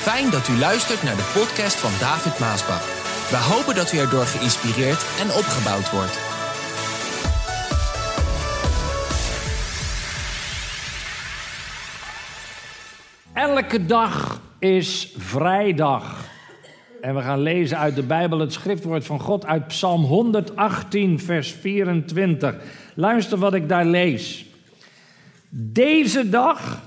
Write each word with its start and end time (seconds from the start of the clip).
Fijn 0.00 0.30
dat 0.30 0.48
u 0.48 0.58
luistert 0.58 1.02
naar 1.02 1.16
de 1.16 1.30
podcast 1.34 1.76
van 1.76 1.90
David 2.00 2.38
Maasbach. 2.38 2.84
We 3.30 3.36
hopen 3.36 3.74
dat 3.74 3.92
u 3.92 3.98
erdoor 3.98 4.24
geïnspireerd 4.24 5.04
en 5.20 5.26
opgebouwd 5.26 5.90
wordt. 5.90 6.18
Elke 13.34 13.86
dag 13.86 14.40
is 14.58 15.14
vrijdag. 15.16 16.28
En 17.00 17.14
we 17.14 17.22
gaan 17.22 17.40
lezen 17.40 17.78
uit 17.78 17.94
de 17.94 18.02
Bijbel 18.02 18.38
het 18.38 18.52
schriftwoord 18.52 19.04
van 19.04 19.20
God 19.20 19.46
uit 19.46 19.66
Psalm 19.66 20.04
118, 20.04 21.20
vers 21.20 21.52
24. 21.52 22.54
Luister 22.94 23.38
wat 23.38 23.54
ik 23.54 23.68
daar 23.68 23.86
lees. 23.86 24.44
Deze 25.48 26.28
dag 26.28 26.82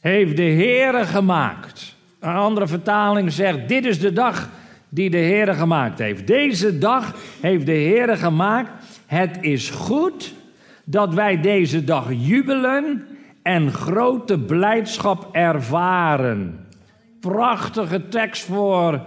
heeft 0.00 0.36
de 0.36 0.42
Heere 0.42 1.04
gemaakt. 1.04 1.95
Een 2.26 2.36
andere 2.36 2.66
vertaling 2.66 3.32
zegt: 3.32 3.68
Dit 3.68 3.84
is 3.84 3.98
de 3.98 4.12
dag 4.12 4.48
die 4.88 5.10
de 5.10 5.16
Heere 5.18 5.54
gemaakt 5.54 5.98
heeft. 5.98 6.26
Deze 6.26 6.78
dag 6.78 7.14
heeft 7.40 7.66
de 7.66 7.72
Heere 7.72 8.16
gemaakt. 8.16 8.70
Het 9.06 9.38
is 9.40 9.70
goed 9.70 10.34
dat 10.84 11.14
wij 11.14 11.40
deze 11.40 11.84
dag 11.84 12.06
jubelen 12.10 13.06
en 13.42 13.72
grote 13.72 14.38
blijdschap 14.38 15.28
ervaren. 15.32 16.66
Prachtige 17.20 18.08
tekst 18.08 18.44
voor 18.44 19.00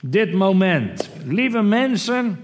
dit 0.00 0.32
moment. 0.32 1.10
Lieve 1.26 1.62
mensen, 1.62 2.38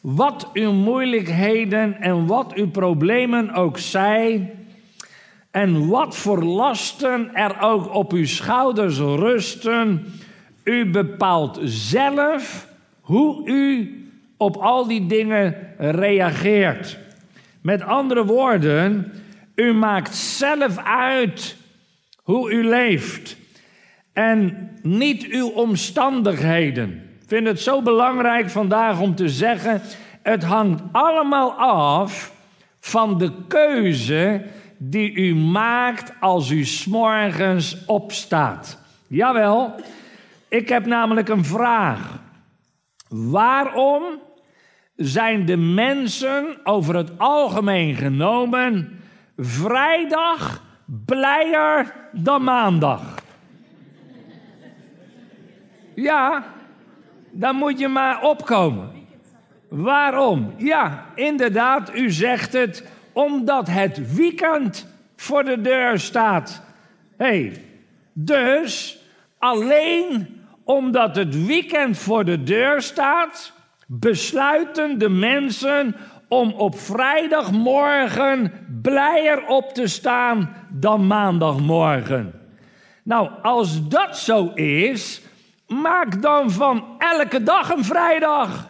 wat 0.00 0.50
uw 0.52 0.72
moeilijkheden 0.72 2.00
en 2.00 2.26
wat 2.26 2.54
uw 2.54 2.70
problemen 2.70 3.52
ook 3.52 3.78
zijn, 3.78 4.50
en 5.54 5.86
wat 5.86 6.16
voor 6.16 6.42
lasten 6.42 7.34
er 7.34 7.60
ook 7.60 7.94
op 7.94 8.12
uw 8.12 8.26
schouders 8.26 8.98
rusten, 8.98 10.06
u 10.64 10.90
bepaalt 10.90 11.58
zelf 11.64 12.68
hoe 13.00 13.48
u 13.48 13.92
op 14.36 14.56
al 14.56 14.86
die 14.86 15.06
dingen 15.06 15.56
reageert. 15.78 16.98
Met 17.60 17.82
andere 17.82 18.24
woorden, 18.24 19.12
u 19.54 19.72
maakt 19.72 20.14
zelf 20.14 20.78
uit 20.84 21.56
hoe 22.22 22.52
u 22.52 22.68
leeft 22.68 23.36
en 24.12 24.70
niet 24.82 25.24
uw 25.24 25.48
omstandigheden. 25.48 26.90
Ik 27.20 27.28
vind 27.28 27.46
het 27.46 27.60
zo 27.60 27.82
belangrijk 27.82 28.50
vandaag 28.50 29.00
om 29.00 29.14
te 29.14 29.28
zeggen: 29.28 29.80
het 30.22 30.42
hangt 30.42 30.82
allemaal 30.92 31.52
af 31.52 32.32
van 32.80 33.18
de 33.18 33.32
keuze 33.48 34.42
die 34.90 35.12
u 35.12 35.34
maakt 35.34 36.12
als 36.20 36.50
u 36.50 36.64
s'morgens 36.64 37.84
opstaat. 37.86 38.78
Jawel, 39.08 39.74
ik 40.48 40.68
heb 40.68 40.86
namelijk 40.86 41.28
een 41.28 41.44
vraag. 41.44 42.18
Waarom 43.08 44.02
zijn 44.96 45.46
de 45.46 45.56
mensen 45.56 46.56
over 46.64 46.96
het 46.96 47.18
algemeen 47.18 47.94
genomen 47.94 49.00
vrijdag 49.36 50.62
blijer 50.86 51.94
dan 52.12 52.44
maandag? 52.44 53.14
Ja, 55.94 56.44
dan 57.30 57.56
moet 57.56 57.78
je 57.78 57.88
maar 57.88 58.22
opkomen. 58.22 58.90
Waarom? 59.68 60.54
Ja, 60.56 61.06
inderdaad, 61.14 61.94
u 61.94 62.10
zegt 62.10 62.52
het 62.52 62.93
omdat 63.14 63.68
het 63.68 64.14
weekend 64.14 64.86
voor 65.16 65.44
de 65.44 65.60
deur 65.60 65.98
staat. 65.98 66.62
hey, 67.16 67.62
dus 68.12 68.98
alleen 69.38 70.42
omdat 70.64 71.16
het 71.16 71.46
weekend 71.46 71.98
voor 71.98 72.24
de 72.24 72.42
deur 72.42 72.82
staat, 72.82 73.52
besluiten 73.86 74.98
de 74.98 75.08
mensen 75.08 75.96
om 76.28 76.52
op 76.52 76.78
vrijdagmorgen 76.78 78.52
blijer 78.82 79.46
op 79.46 79.74
te 79.74 79.86
staan 79.86 80.54
dan 80.70 81.06
maandagmorgen. 81.06 82.40
Nou, 83.02 83.30
als 83.42 83.88
dat 83.88 84.18
zo 84.18 84.46
is, 84.54 85.22
maak 85.66 86.22
dan 86.22 86.50
van 86.50 86.84
elke 86.98 87.42
dag 87.42 87.70
een 87.70 87.84
vrijdag. 87.84 88.68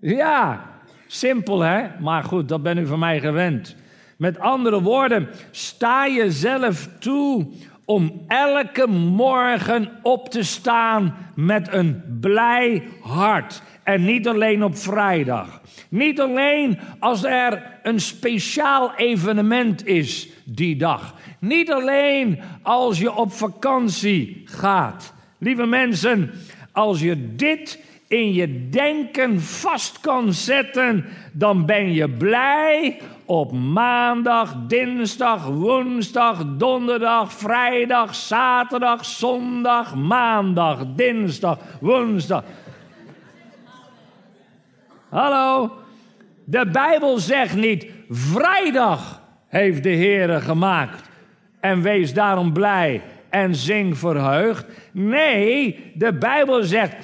Ja, 0.00 0.67
Simpel 1.10 1.60
hè? 1.60 1.86
Maar 2.00 2.24
goed, 2.24 2.48
dat 2.48 2.62
ben 2.62 2.78
u 2.78 2.86
van 2.86 2.98
mij 2.98 3.20
gewend. 3.20 3.76
Met 4.16 4.38
andere 4.38 4.82
woorden, 4.82 5.28
sta 5.50 6.08
jezelf 6.08 6.88
toe 6.98 7.46
om 7.84 8.24
elke 8.26 8.86
morgen 8.88 9.90
op 10.02 10.28
te 10.28 10.42
staan 10.42 11.14
met 11.34 11.72
een 11.72 12.02
blij 12.20 12.82
hart. 13.00 13.62
En 13.82 14.04
niet 14.04 14.28
alleen 14.28 14.64
op 14.64 14.76
vrijdag. 14.76 15.60
Niet 15.88 16.20
alleen 16.20 16.78
als 16.98 17.24
er 17.24 17.62
een 17.82 18.00
speciaal 18.00 18.94
evenement 18.94 19.86
is 19.86 20.28
die 20.44 20.76
dag. 20.76 21.14
Niet 21.38 21.72
alleen 21.72 22.40
als 22.62 22.98
je 22.98 23.14
op 23.14 23.32
vakantie 23.32 24.42
gaat. 24.44 25.14
Lieve 25.38 25.66
mensen, 25.66 26.30
als 26.72 27.00
je 27.00 27.34
dit 27.34 27.84
in 28.08 28.32
je 28.32 28.68
denken 28.68 29.40
vast 29.40 30.00
kan 30.00 30.32
zetten, 30.32 31.04
dan 31.32 31.66
ben 31.66 31.92
je 31.92 32.10
blij 32.10 33.00
op 33.24 33.52
maandag, 33.52 34.54
dinsdag, 34.66 35.46
woensdag, 35.46 36.44
donderdag, 36.56 37.32
vrijdag, 37.32 38.14
zaterdag, 38.14 39.04
zondag, 39.04 39.94
maandag, 39.94 40.84
dinsdag, 40.86 41.58
woensdag. 41.80 42.44
Hallo, 45.08 45.70
de 46.44 46.66
Bijbel 46.70 47.18
zegt 47.18 47.56
niet 47.56 47.86
vrijdag 48.08 49.20
heeft 49.48 49.82
de 49.82 49.94
Heere 49.94 50.40
gemaakt 50.40 51.08
en 51.60 51.82
wees 51.82 52.14
daarom 52.14 52.52
blij 52.52 53.02
en 53.30 53.54
zing 53.54 53.98
verheugd. 53.98 54.66
Nee, 54.92 55.92
de 55.94 56.12
Bijbel 56.12 56.62
zegt, 56.62 56.94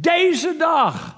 deze 0.00 0.54
dag 0.58 1.16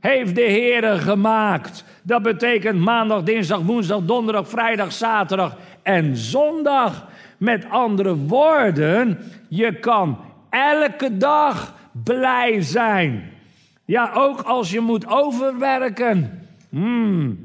heeft 0.00 0.34
de 0.34 0.42
Heer 0.42 0.82
gemaakt. 0.82 1.84
Dat 2.02 2.22
betekent 2.22 2.80
maandag, 2.80 3.22
dinsdag, 3.22 3.60
woensdag, 3.60 4.00
donderdag, 4.04 4.48
vrijdag, 4.48 4.92
zaterdag 4.92 5.56
en 5.82 6.16
zondag. 6.16 7.06
Met 7.38 7.70
andere 7.70 8.16
woorden, 8.16 9.18
je 9.48 9.78
kan 9.78 10.18
elke 10.50 11.16
dag 11.16 11.74
blij 12.04 12.62
zijn. 12.62 13.30
Ja, 13.84 14.10
ook 14.14 14.40
als 14.40 14.70
je 14.70 14.80
moet 14.80 15.08
overwerken. 15.08 16.48
Hmm. 16.70 17.42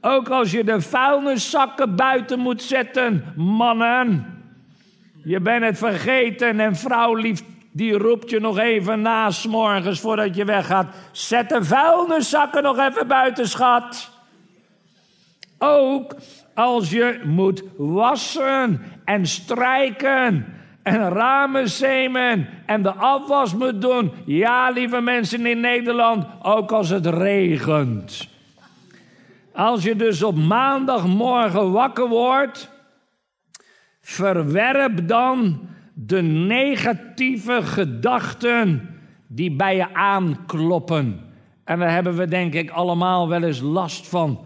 Ook 0.00 0.28
als 0.28 0.50
je 0.50 0.64
de 0.64 0.80
vuilniszakken 0.80 1.96
buiten 1.96 2.38
moet 2.38 2.62
zetten, 2.62 3.24
mannen. 3.36 4.33
Je 5.24 5.40
bent 5.40 5.64
het 5.64 5.78
vergeten 5.78 6.60
en 6.60 6.76
vrouw 6.76 7.14
lief, 7.14 7.42
die 7.72 7.98
roept 7.98 8.30
je 8.30 8.40
nog 8.40 8.58
even 8.58 9.02
na 9.02 9.30
morgens 9.48 10.00
voordat 10.00 10.36
je 10.36 10.44
weggaat. 10.44 10.86
Zet 11.12 11.48
de 11.48 11.64
vuilniszakken 11.64 12.62
nog 12.62 12.78
even 12.78 13.06
buiten, 13.06 13.48
schat. 13.48 14.10
Ook 15.58 16.14
als 16.54 16.90
je 16.90 17.20
moet 17.24 17.62
wassen 17.76 18.82
en 19.04 19.26
strijken 19.26 20.46
en 20.82 21.08
ramen 21.08 21.68
zemen 21.68 22.48
en 22.66 22.82
de 22.82 22.92
afwas 22.92 23.54
moet 23.54 23.80
doen. 23.80 24.12
Ja, 24.24 24.70
lieve 24.70 25.00
mensen 25.00 25.46
in 25.46 25.60
Nederland, 25.60 26.26
ook 26.42 26.72
als 26.72 26.88
het 26.88 27.06
regent. 27.06 28.28
Als 29.52 29.82
je 29.82 29.96
dus 29.96 30.22
op 30.22 30.36
maandagmorgen 30.36 31.72
wakker 31.72 32.08
wordt 32.08 32.73
Verwerp 34.06 35.08
dan 35.08 35.60
de 35.94 36.22
negatieve 36.22 37.62
gedachten 37.62 38.88
die 39.26 39.56
bij 39.56 39.76
je 39.76 39.94
aankloppen. 39.94 41.20
En 41.64 41.78
daar 41.78 41.90
hebben 41.90 42.16
we 42.16 42.28
denk 42.28 42.54
ik 42.54 42.70
allemaal 42.70 43.28
wel 43.28 43.42
eens 43.42 43.60
last 43.60 44.08
van. 44.08 44.40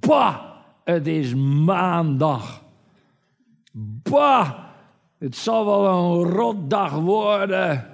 Bah, 0.00 0.36
het 0.84 1.06
is 1.06 1.34
maandag. 1.64 2.62
Bah, 4.02 4.50
het 5.18 5.36
zal 5.36 5.64
wel 5.64 5.86
een 5.86 6.30
rotdag 6.30 6.92
worden. 6.92 7.86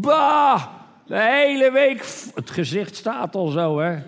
Bah, 0.00 0.62
de 1.06 1.20
hele 1.20 1.72
week. 1.72 2.30
Het 2.34 2.50
gezicht 2.50 2.96
staat 2.96 3.34
al 3.34 3.46
zo, 3.46 3.78
hè? 3.78 3.98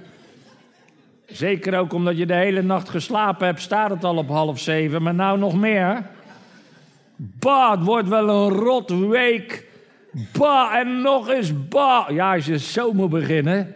Zeker 1.33 1.79
ook 1.79 1.93
omdat 1.93 2.17
je 2.17 2.27
de 2.27 2.35
hele 2.35 2.63
nacht 2.63 2.89
geslapen 2.89 3.47
hebt, 3.47 3.61
staat 3.61 3.91
het 3.91 4.05
al 4.05 4.17
op 4.17 4.29
half 4.29 4.59
zeven, 4.59 5.03
maar 5.03 5.15
nou 5.15 5.39
nog 5.39 5.55
meer. 5.55 6.03
Bah, 7.17 7.71
het 7.71 7.85
wordt 7.85 8.09
wel 8.09 8.29
een 8.29 8.53
rot 8.53 8.91
week. 8.91 9.67
Bah, 10.39 10.75
en 10.75 11.03
nog 11.03 11.29
eens 11.29 11.69
bah. 11.69 12.11
Ja, 12.11 12.35
als 12.35 12.47
je 12.47 12.59
zo 12.59 12.93
moet 12.93 13.11
beginnen, 13.11 13.75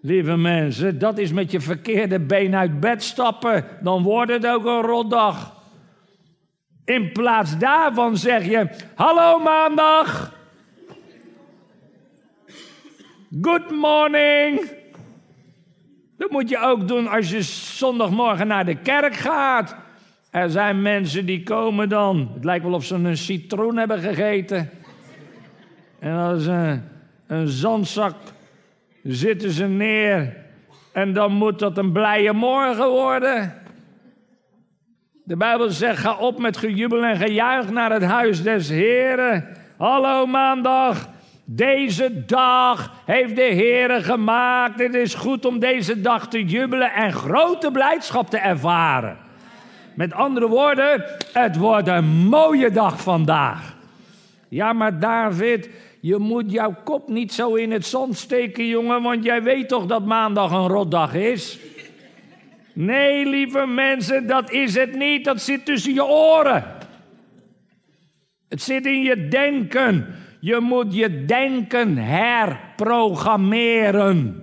lieve 0.00 0.36
mensen, 0.36 0.98
dat 0.98 1.18
is 1.18 1.32
met 1.32 1.50
je 1.50 1.60
verkeerde 1.60 2.20
been 2.20 2.56
uit 2.56 2.80
bed 2.80 3.02
stappen. 3.02 3.64
Dan 3.80 4.02
wordt 4.02 4.32
het 4.32 4.46
ook 4.46 4.64
een 4.64 4.80
rotdag. 4.80 5.62
In 6.84 7.12
plaats 7.12 7.58
daarvan 7.58 8.16
zeg 8.16 8.44
je: 8.44 8.68
Hallo 8.94 9.38
maandag. 9.38 10.32
Good 13.40 13.70
morning. 13.70 14.82
Moet 16.34 16.48
je 16.48 16.58
ook 16.58 16.88
doen 16.88 17.08
als 17.08 17.30
je 17.30 17.42
zondagmorgen 17.42 18.46
naar 18.46 18.64
de 18.64 18.74
kerk 18.74 19.14
gaat. 19.14 19.76
Er 20.30 20.50
zijn 20.50 20.82
mensen 20.82 21.26
die 21.26 21.42
komen 21.42 21.88
dan. 21.88 22.30
Het 22.34 22.44
lijkt 22.44 22.64
wel 22.64 22.74
of 22.74 22.84
ze 22.84 22.94
een 22.94 23.16
citroen 23.16 23.76
hebben 23.76 23.98
gegeten. 23.98 24.70
En 25.98 26.16
als 26.16 26.46
een, 26.46 26.82
een 27.26 27.48
zandzak 27.48 28.14
zitten 29.02 29.50
ze 29.50 29.66
neer. 29.66 30.36
En 30.92 31.12
dan 31.12 31.32
moet 31.32 31.58
dat 31.58 31.78
een 31.78 31.92
blije 31.92 32.32
morgen 32.32 32.88
worden. 32.88 33.54
De 35.24 35.36
Bijbel 35.36 35.70
zegt: 35.70 35.98
ga 35.98 36.16
op 36.16 36.38
met 36.38 36.56
gejubel 36.56 37.04
en 37.04 37.16
gejuich 37.16 37.70
naar 37.70 37.92
het 37.92 38.04
huis 38.04 38.42
des 38.42 38.68
Heren. 38.68 39.48
Hallo 39.76 40.26
maandag. 40.26 41.08
Deze 41.44 42.24
dag 42.24 42.92
heeft 43.04 43.36
de 43.36 43.42
Heere 43.42 44.02
gemaakt. 44.02 44.80
Het 44.80 44.94
is 44.94 45.14
goed 45.14 45.44
om 45.44 45.58
deze 45.58 46.00
dag 46.00 46.28
te 46.28 46.44
jubelen 46.44 46.92
en 46.92 47.12
grote 47.12 47.70
blijdschap 47.70 48.30
te 48.30 48.38
ervaren. 48.38 49.16
Met 49.94 50.12
andere 50.12 50.48
woorden, 50.48 51.04
het 51.32 51.56
wordt 51.56 51.88
een 51.88 52.08
mooie 52.08 52.70
dag 52.70 53.02
vandaag. 53.02 53.76
Ja, 54.48 54.72
maar 54.72 54.98
David, 54.98 55.70
je 56.00 56.18
moet 56.18 56.50
jouw 56.50 56.74
kop 56.84 57.08
niet 57.08 57.32
zo 57.32 57.54
in 57.54 57.72
het 57.72 57.86
zand 57.86 58.16
steken, 58.16 58.66
jongen, 58.66 59.02
want 59.02 59.24
jij 59.24 59.42
weet 59.42 59.68
toch 59.68 59.86
dat 59.86 60.04
maandag 60.04 60.50
een 60.50 60.68
rotdag 60.68 61.14
is? 61.14 61.58
Nee, 62.72 63.26
lieve 63.26 63.66
mensen, 63.66 64.26
dat 64.26 64.50
is 64.50 64.74
het 64.74 64.94
niet. 64.94 65.24
Dat 65.24 65.40
zit 65.40 65.64
tussen 65.64 65.94
je 65.94 66.04
oren. 66.04 66.64
Het 68.48 68.62
zit 68.62 68.86
in 68.86 69.02
je 69.02 69.28
denken. 69.28 70.06
Je 70.44 70.60
moet 70.60 70.94
je 70.94 71.24
denken 71.24 71.96
herprogrammeren. 71.96 74.42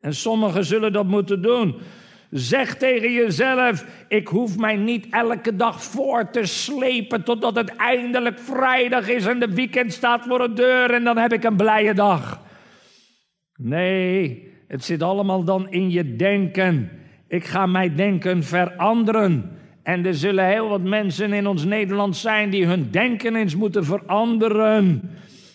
En 0.00 0.14
sommigen 0.14 0.64
zullen 0.64 0.92
dat 0.92 1.06
moeten 1.06 1.42
doen. 1.42 1.76
Zeg 2.30 2.76
tegen 2.76 3.12
jezelf: 3.12 3.84
ik 4.08 4.28
hoef 4.28 4.58
mij 4.58 4.76
niet 4.76 5.06
elke 5.10 5.56
dag 5.56 5.82
voor 5.82 6.30
te 6.30 6.44
slepen 6.44 7.24
totdat 7.24 7.56
het 7.56 7.76
eindelijk 7.76 8.38
vrijdag 8.38 9.08
is 9.08 9.26
en 9.26 9.40
de 9.40 9.54
weekend 9.54 9.92
staat 9.92 10.24
voor 10.26 10.38
de 10.38 10.52
deur 10.52 10.90
en 10.90 11.04
dan 11.04 11.16
heb 11.16 11.32
ik 11.32 11.44
een 11.44 11.56
blije 11.56 11.94
dag. 11.94 12.40
Nee, 13.56 14.48
het 14.68 14.84
zit 14.84 15.02
allemaal 15.02 15.44
dan 15.44 15.70
in 15.70 15.90
je 15.90 16.16
denken. 16.16 16.90
Ik 17.28 17.44
ga 17.44 17.66
mijn 17.66 17.96
denken 17.96 18.42
veranderen. 18.42 19.57
En 19.88 20.06
er 20.06 20.14
zullen 20.14 20.44
heel 20.44 20.68
wat 20.68 20.80
mensen 20.80 21.32
in 21.32 21.46
ons 21.46 21.64
Nederland 21.64 22.16
zijn 22.16 22.50
die 22.50 22.66
hun 22.66 22.90
denken 22.90 23.36
eens 23.36 23.56
moeten 23.56 23.84
veranderen. 23.84 25.10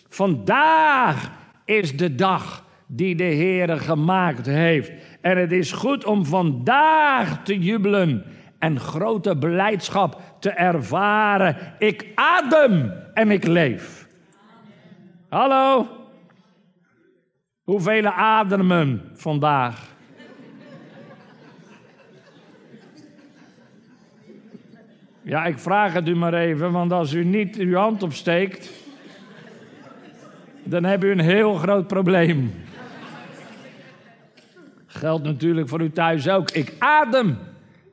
Vandaag 0.08 1.30
is 1.64 1.96
de 1.96 2.14
dag 2.14 2.64
die 2.86 3.14
de 3.14 3.24
Heer 3.24 3.80
gemaakt 3.80 4.46
heeft. 4.46 4.92
En 5.20 5.36
het 5.36 5.52
is 5.52 5.72
goed 5.72 6.04
om 6.04 6.24
vandaag 6.24 7.44
te 7.44 7.58
jubelen 7.58 8.24
en 8.58 8.80
grote 8.80 9.36
blijdschap 9.36 10.20
te 10.40 10.50
ervaren. 10.50 11.56
Ik 11.78 12.06
adem 12.14 12.92
en 13.12 13.30
ik 13.30 13.46
leef. 13.46 14.08
Hallo? 15.28 15.86
Hoeveel 17.62 18.06
ademen 18.06 19.02
vandaag? 19.12 19.93
Ja, 25.26 25.44
ik 25.44 25.58
vraag 25.58 25.92
het 25.92 26.08
u 26.08 26.14
maar 26.14 26.34
even, 26.34 26.72
want 26.72 26.92
als 26.92 27.12
u 27.12 27.24
niet 27.24 27.56
uw 27.56 27.74
hand 27.74 28.02
opsteekt, 28.02 28.70
dan 30.64 30.84
heb 30.84 31.04
u 31.04 31.10
een 31.10 31.20
heel 31.20 31.54
groot 31.54 31.86
probleem. 31.86 32.52
Geldt 34.86 35.24
natuurlijk 35.24 35.68
voor 35.68 35.80
u 35.80 35.90
thuis 35.90 36.28
ook. 36.28 36.50
Ik 36.50 36.74
adem 36.78 37.38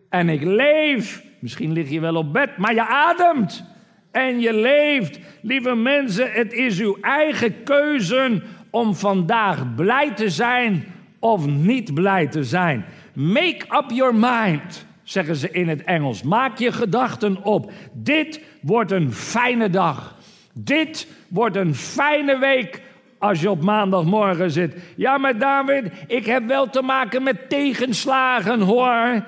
en 0.09 0.29
ik 0.29 0.43
leef. 0.43 1.23
Misschien 1.39 1.71
lig 1.71 1.89
je 1.89 1.99
wel 1.99 2.15
op 2.15 2.33
bed, 2.33 2.57
maar 2.57 2.73
je 2.73 2.87
ademt 2.87 3.65
en 4.11 4.39
je 4.39 4.53
leeft. 4.53 5.19
Lieve 5.41 5.75
mensen, 5.75 6.31
het 6.31 6.53
is 6.53 6.79
uw 6.79 6.97
eigen 7.01 7.63
keuze 7.63 8.41
om 8.69 8.95
vandaag 8.95 9.75
blij 9.75 10.13
te 10.13 10.29
zijn 10.29 10.85
of 11.19 11.47
niet 11.47 11.93
blij 11.93 12.27
te 12.27 12.43
zijn. 12.43 12.85
Make 13.13 13.65
up 13.69 13.91
your 13.91 14.15
mind 14.15 14.89
zeggen 15.11 15.35
ze 15.35 15.51
in 15.51 15.67
het 15.67 15.83
Engels. 15.83 16.23
Maak 16.23 16.57
je 16.57 16.71
gedachten 16.71 17.43
op. 17.43 17.71
Dit 17.93 18.41
wordt 18.61 18.91
een 18.91 19.13
fijne 19.13 19.69
dag. 19.69 20.15
Dit 20.53 21.07
wordt 21.27 21.55
een 21.55 21.75
fijne 21.75 22.37
week 22.37 22.81
als 23.19 23.41
je 23.41 23.49
op 23.49 23.61
maandagmorgen 23.61 24.51
zit. 24.51 24.75
Ja, 24.95 25.17
maar 25.17 25.37
David, 25.37 25.91
ik 26.07 26.25
heb 26.25 26.47
wel 26.47 26.69
te 26.69 26.81
maken 26.81 27.23
met 27.23 27.49
tegenslagen, 27.49 28.59
hoor. 28.59 29.25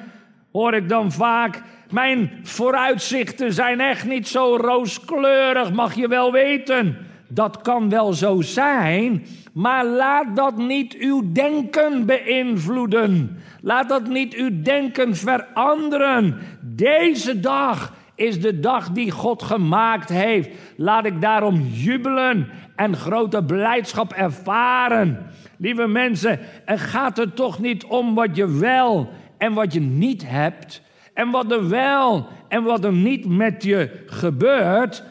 Hoor 0.52 0.74
ik 0.74 0.90
dan 0.90 1.12
vaak. 1.12 1.62
Mijn 1.90 2.32
vooruitzichten 2.44 3.54
zijn 3.54 3.80
echt 3.80 4.06
niet 4.06 4.28
zo 4.28 4.56
rooskleurig, 4.56 5.72
mag 5.72 5.96
je 5.96 6.08
wel 6.08 6.32
weten. 6.32 6.98
Dat 7.34 7.62
kan 7.62 7.90
wel 7.90 8.14
zo 8.14 8.42
zijn, 8.42 9.26
maar 9.54 9.86
laat 9.86 10.36
dat 10.36 10.58
niet 10.58 10.96
uw 10.96 11.32
denken 11.32 12.06
beïnvloeden. 12.06 13.38
Laat 13.62 13.90
dat 13.90 14.08
niet 14.08 14.34
uw 14.34 14.62
denken 14.62 15.16
veranderen. 15.16 16.38
Deze 16.62 17.40
dag 17.40 17.94
is 18.16 18.42
de 18.42 18.60
dag 18.60 18.90
die 18.90 19.12
God 19.12 19.44
gemaakt 19.44 20.10
heeft. 20.10 20.50
Laat 20.78 21.06
ik 21.06 21.22
daarom 21.22 21.62
jubelen 21.72 22.50
en 22.76 22.96
grote 22.96 23.44
blijdschap 23.44 24.14
ervaren. 24.14 25.18
Lieve 25.58 25.88
mensen, 25.88 26.40
er 26.66 26.80
gaat 26.80 27.18
er 27.18 27.34
toch 27.34 27.60
niet 27.60 27.84
om 27.84 28.16
wat 28.16 28.36
je 28.36 28.58
wel 28.60 29.10
en 29.38 29.54
wat 29.54 29.74
je 29.74 29.82
niet 29.82 30.30
hebt. 30.30 30.82
En 31.14 31.30
wat 31.30 31.52
er 31.52 31.70
wel 31.70 32.28
en 32.48 32.64
wat 32.64 32.84
er 32.84 32.94
niet 32.94 33.26
met 33.26 33.64
je 33.64 34.04
gebeurt. 34.06 35.04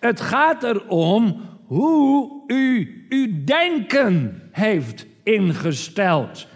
Het 0.00 0.20
gaat 0.20 0.62
erom 0.62 1.40
hoe 1.70 2.42
u 2.46 3.06
uw 3.08 3.44
denken 3.44 4.42
heeft 4.50 5.06
ingesteld. 5.22 6.46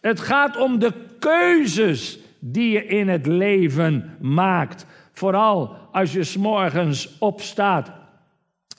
Het 0.00 0.20
gaat 0.20 0.56
om 0.56 0.78
de 0.78 0.92
keuzes 1.18 2.18
die 2.38 2.70
je 2.70 2.86
in 2.86 3.08
het 3.08 3.26
leven 3.26 4.16
maakt. 4.20 4.86
Vooral 5.12 5.76
als 5.92 6.12
je 6.12 6.24
s'morgens 6.24 7.18
opstaat. 7.18 7.92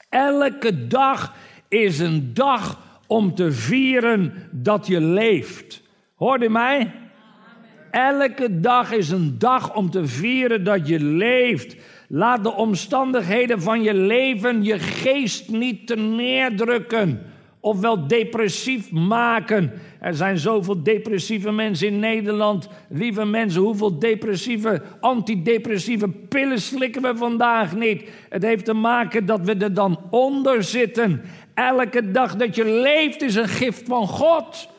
Elke 0.10 0.88
dag 0.88 1.36
is 1.68 2.00
een 2.00 2.34
dag 2.34 2.80
om 3.08 3.36
te 3.36 3.52
vieren 3.52 4.34
dat 4.52 4.88
je 4.88 5.02
leeft. 5.02 5.82
Hoor 6.16 6.42
je 6.42 6.50
mij? 6.50 6.94
Elke 7.96 8.60
dag 8.60 8.92
is 8.92 9.10
een 9.10 9.36
dag 9.40 9.76
om 9.76 9.90
te 9.90 10.08
vieren 10.08 10.64
dat 10.64 10.88
je 10.88 11.00
leeft. 11.00 11.76
Laat 12.08 12.44
de 12.44 12.54
omstandigheden 12.54 13.62
van 13.62 13.84
je 13.84 13.94
leven 13.94 14.64
je 14.64 14.80
geest 14.80 15.50
niet 15.50 15.88
te 15.88 15.96
neerdrukken 15.96 17.34
ofwel 17.66 18.08
depressief 18.08 18.92
maken. 18.92 19.72
Er 20.00 20.14
zijn 20.14 20.38
zoveel 20.38 20.84
depressieve 20.84 21.52
mensen 21.52 21.88
in 21.88 22.00
Nederland. 22.00 22.70
Lieve 22.90 23.26
mensen, 23.26 23.62
hoeveel 23.62 24.00
depressieve, 24.00 24.82
antidepressieve 25.00 26.10
pillen 26.10 26.62
slikken 26.62 27.02
we 27.02 27.18
vandaag 27.18 27.76
niet? 27.76 28.10
Het 28.30 28.44
heeft 28.44 28.66
te 28.66 28.74
maken 28.74 29.26
dat 29.26 29.42
we 29.42 29.56
er 29.56 29.74
dan 29.74 30.00
onder 30.10 30.64
zitten. 30.64 31.22
Elke 31.54 32.12
dag 32.12 32.36
dat 32.36 32.56
je 32.56 32.66
leeft 32.66 33.22
is 33.22 33.36
een 33.36 33.48
gift 33.48 33.88
van 33.88 34.08
God. 34.08 34.70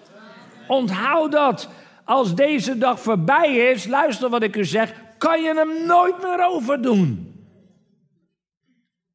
Onthoud 0.69 1.33
dat. 1.33 1.69
Als 2.07 2.35
deze 2.35 2.79
dag 2.79 3.01
voorbij 3.01 3.57
is, 3.57 3.87
luister 3.87 4.29
wat 4.29 4.43
ik 4.43 4.57
u 4.57 4.65
zeg, 4.65 4.95
kan 5.19 5.43
je 5.43 5.55
hem 5.55 5.87
nooit 5.87 6.23
meer 6.23 6.47
overdoen. 6.49 7.35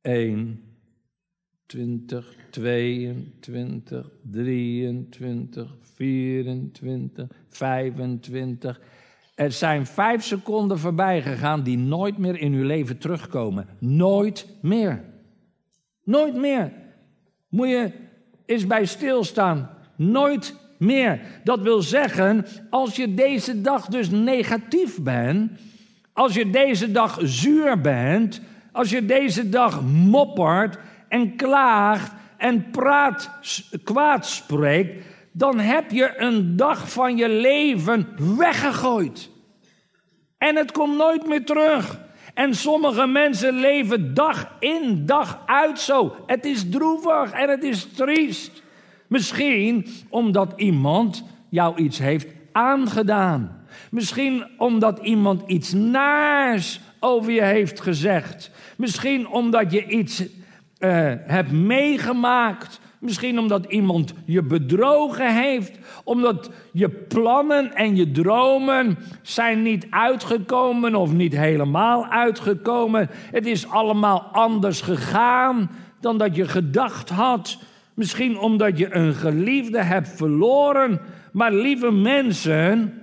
1, 0.02 0.64
20, 1.66 2.36
22, 2.50 4.10
23, 4.22 5.76
24, 5.82 7.28
25. 7.48 8.82
Er 9.36 9.52
zijn 9.52 9.86
vijf 9.86 10.24
seconden 10.24 10.80
voorbij 10.80 11.22
gegaan 11.22 11.64
die 11.64 11.78
nooit 11.78 12.18
meer 12.18 12.38
in 12.40 12.54
uw 12.54 12.66
leven 12.66 12.98
terugkomen. 12.98 13.68
Nooit 13.80 14.48
meer. 14.62 15.04
Nooit 16.04 16.36
meer. 16.36 16.74
Moet 17.50 17.68
je 17.68 17.92
eens 18.46 18.68
bij 18.68 18.86
stilstaan. 18.86 19.70
Nooit 19.96 20.61
meer. 20.82 21.20
Dat 21.44 21.62
wil 21.62 21.82
zeggen, 21.82 22.46
als 22.70 22.96
je 22.96 23.14
deze 23.14 23.62
dag 23.62 23.86
dus 23.86 24.10
negatief 24.10 25.02
bent, 25.02 25.52
als 26.14 26.34
je 26.34 26.50
deze 26.50 26.92
dag 26.92 27.20
zuur 27.22 27.82
bent, 27.82 28.42
als 28.72 28.90
je 28.90 29.06
deze 29.06 29.50
dag 29.50 29.82
moppert 29.84 30.78
en 31.08 31.36
klaagt 31.36 32.12
en 32.38 32.70
praat, 32.72 33.32
kwaad 33.84 34.26
spreekt, 34.26 35.06
dan 35.32 35.60
heb 35.60 35.92
je 35.92 36.14
een 36.18 36.56
dag 36.56 36.92
van 36.92 37.18
je 37.18 37.30
leven 37.30 38.08
weggegooid. 38.38 39.30
En 40.38 40.56
het 40.56 40.72
komt 40.72 40.98
nooit 40.98 41.28
meer 41.28 41.46
terug. 41.46 42.00
En 42.34 42.56
sommige 42.56 43.08
mensen 43.08 43.54
leven 43.54 44.14
dag 44.14 44.52
in 44.60 45.06
dag 45.06 45.40
uit 45.46 45.80
zo. 45.80 46.16
Het 46.26 46.46
is 46.46 46.70
droevig 46.70 47.32
en 47.32 47.50
het 47.50 47.64
is 47.64 47.88
triest. 47.96 48.64
Misschien 49.12 49.88
omdat 50.10 50.54
iemand 50.56 51.24
jou 51.50 51.78
iets 51.78 52.00
heeft 52.00 52.28
aangedaan. 52.52 53.66
Misschien 53.90 54.46
omdat 54.58 55.00
iemand 55.00 55.44
iets 55.46 55.74
naars 55.74 56.80
over 57.00 57.32
je 57.32 57.44
heeft 57.44 57.82
gezegd. 57.82 58.52
Misschien 58.78 59.28
omdat 59.28 59.72
je 59.72 59.88
iets 59.88 60.22
uh, 60.22 60.28
hebt 61.18 61.52
meegemaakt. 61.52 62.80
Misschien 63.00 63.40
omdat 63.40 63.66
iemand 63.66 64.14
je 64.26 64.44
bedrogen 64.44 65.36
heeft. 65.36 65.78
Omdat 66.04 66.50
je 66.72 66.90
plannen 66.90 67.74
en 67.76 67.96
je 67.96 68.12
dromen 68.12 68.98
zijn 69.22 69.62
niet 69.62 69.88
uitgekomen 69.90 70.96
of 70.96 71.12
niet 71.12 71.38
helemaal 71.38 72.06
uitgekomen. 72.06 73.10
Het 73.12 73.46
is 73.46 73.70
allemaal 73.70 74.20
anders 74.20 74.82
gegaan 74.82 75.72
dan 76.00 76.18
dat 76.18 76.36
je 76.36 76.48
gedacht 76.48 77.10
had. 77.10 77.58
Misschien 78.02 78.38
omdat 78.40 78.78
je 78.78 78.96
een 78.96 79.14
geliefde 79.14 79.82
hebt 79.82 80.10
verloren. 80.10 81.00
Maar 81.32 81.54
lieve 81.54 81.92
mensen, 81.92 83.02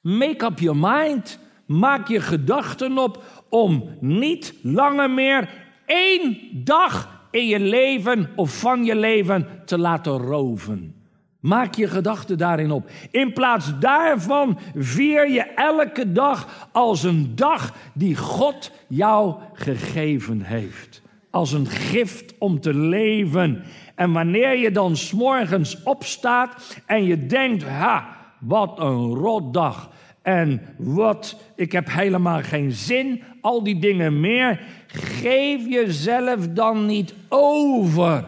make 0.00 0.44
up 0.44 0.58
your 0.58 0.78
mind. 0.80 1.38
Maak 1.66 2.08
je 2.08 2.20
gedachten 2.20 2.98
op 2.98 3.44
om 3.48 3.96
niet 4.00 4.54
langer 4.62 5.10
meer 5.10 5.48
één 5.86 6.38
dag 6.64 7.26
in 7.30 7.46
je 7.46 7.60
leven 7.60 8.30
of 8.36 8.58
van 8.58 8.84
je 8.84 8.96
leven 8.96 9.46
te 9.64 9.78
laten 9.78 10.12
roven. 10.12 10.94
Maak 11.40 11.74
je 11.74 11.88
gedachten 11.88 12.38
daarin 12.38 12.70
op. 12.70 12.90
In 13.10 13.32
plaats 13.32 13.78
daarvan 13.78 14.58
vier 14.74 15.30
je 15.30 15.42
elke 15.42 16.12
dag 16.12 16.68
als 16.72 17.02
een 17.02 17.32
dag 17.34 17.74
die 17.94 18.16
God 18.16 18.70
jou 18.88 19.34
gegeven 19.52 20.42
heeft. 20.42 21.02
Als 21.30 21.52
een 21.52 21.66
gift 21.66 22.34
om 22.38 22.60
te 22.60 22.74
leven. 22.74 23.64
En 24.00 24.12
wanneer 24.12 24.58
je 24.58 24.70
dan 24.70 24.96
s'morgens 24.96 25.82
opstaat 25.82 26.76
en 26.86 27.04
je 27.04 27.26
denkt, 27.26 27.64
ha, 27.64 28.16
wat 28.38 28.78
een 28.78 29.14
rotdag. 29.14 29.90
En 30.22 30.60
wat, 30.76 31.40
ik 31.56 31.72
heb 31.72 31.90
helemaal 31.90 32.42
geen 32.42 32.72
zin, 32.72 33.22
al 33.40 33.62
die 33.62 33.78
dingen 33.78 34.20
meer. 34.20 34.60
Geef 34.86 35.68
jezelf 35.68 36.48
dan 36.48 36.86
niet 36.86 37.14
over 37.28 38.24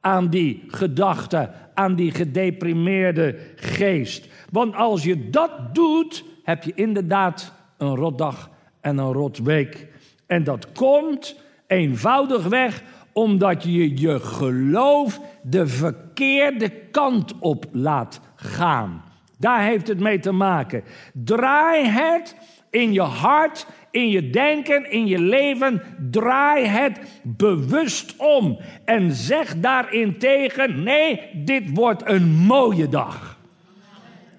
aan 0.00 0.28
die 0.28 0.64
gedachten, 0.68 1.50
aan 1.74 1.94
die 1.94 2.10
gedeprimeerde 2.10 3.38
geest. 3.56 4.28
Want 4.50 4.74
als 4.74 5.02
je 5.02 5.30
dat 5.30 5.74
doet, 5.74 6.24
heb 6.42 6.62
je 6.62 6.72
inderdaad 6.74 7.52
een 7.78 7.94
rotdag 7.94 8.50
en 8.80 8.98
een 8.98 9.12
rotweek. 9.12 9.86
En 10.26 10.44
dat 10.44 10.72
komt 10.72 11.40
eenvoudigweg 11.66 12.82
omdat 13.18 13.62
je 13.62 14.00
je 14.00 14.20
geloof 14.20 15.20
de 15.42 15.66
verkeerde 15.66 16.70
kant 16.90 17.34
op 17.38 17.64
laat 17.72 18.20
gaan. 18.36 19.02
Daar 19.38 19.62
heeft 19.62 19.88
het 19.88 20.00
mee 20.00 20.18
te 20.18 20.32
maken. 20.32 20.84
Draai 21.12 21.86
het 21.86 22.36
in 22.70 22.92
je 22.92 23.00
hart, 23.00 23.66
in 23.90 24.08
je 24.08 24.30
denken, 24.30 24.90
in 24.90 25.06
je 25.06 25.18
leven. 25.18 25.82
Draai 26.10 26.64
het 26.64 27.00
bewust 27.22 28.14
om. 28.16 28.58
En 28.84 29.12
zeg 29.12 29.56
daarin 29.56 30.18
tegen: 30.18 30.82
nee, 30.82 31.20
dit 31.34 31.62
wordt 31.74 32.08
een 32.08 32.28
mooie 32.28 32.88
dag. 32.88 33.38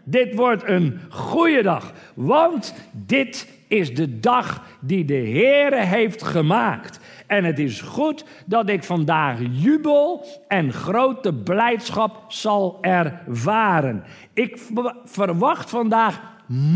Dit 0.03 0.35
wordt 0.35 0.63
een 0.67 0.99
goede 1.09 1.61
dag. 1.61 1.93
Want 2.15 2.73
dit 2.91 3.47
is 3.67 3.95
de 3.95 4.19
dag 4.19 4.63
die 4.79 5.05
de 5.05 5.13
Heere 5.13 5.83
heeft 5.83 6.23
gemaakt. 6.23 6.99
En 7.29 7.43
het 7.43 7.59
is 7.59 7.81
goed 7.81 8.25
dat 8.45 8.69
ik 8.69 8.83
vandaag 8.83 9.39
jubel 9.51 10.25
en 10.47 10.73
grote 10.73 11.33
blijdschap 11.33 12.23
zal 12.27 12.77
ervaren. 12.81 14.03
Ik 14.33 14.61
verwacht 15.05 15.69
vandaag 15.69 16.21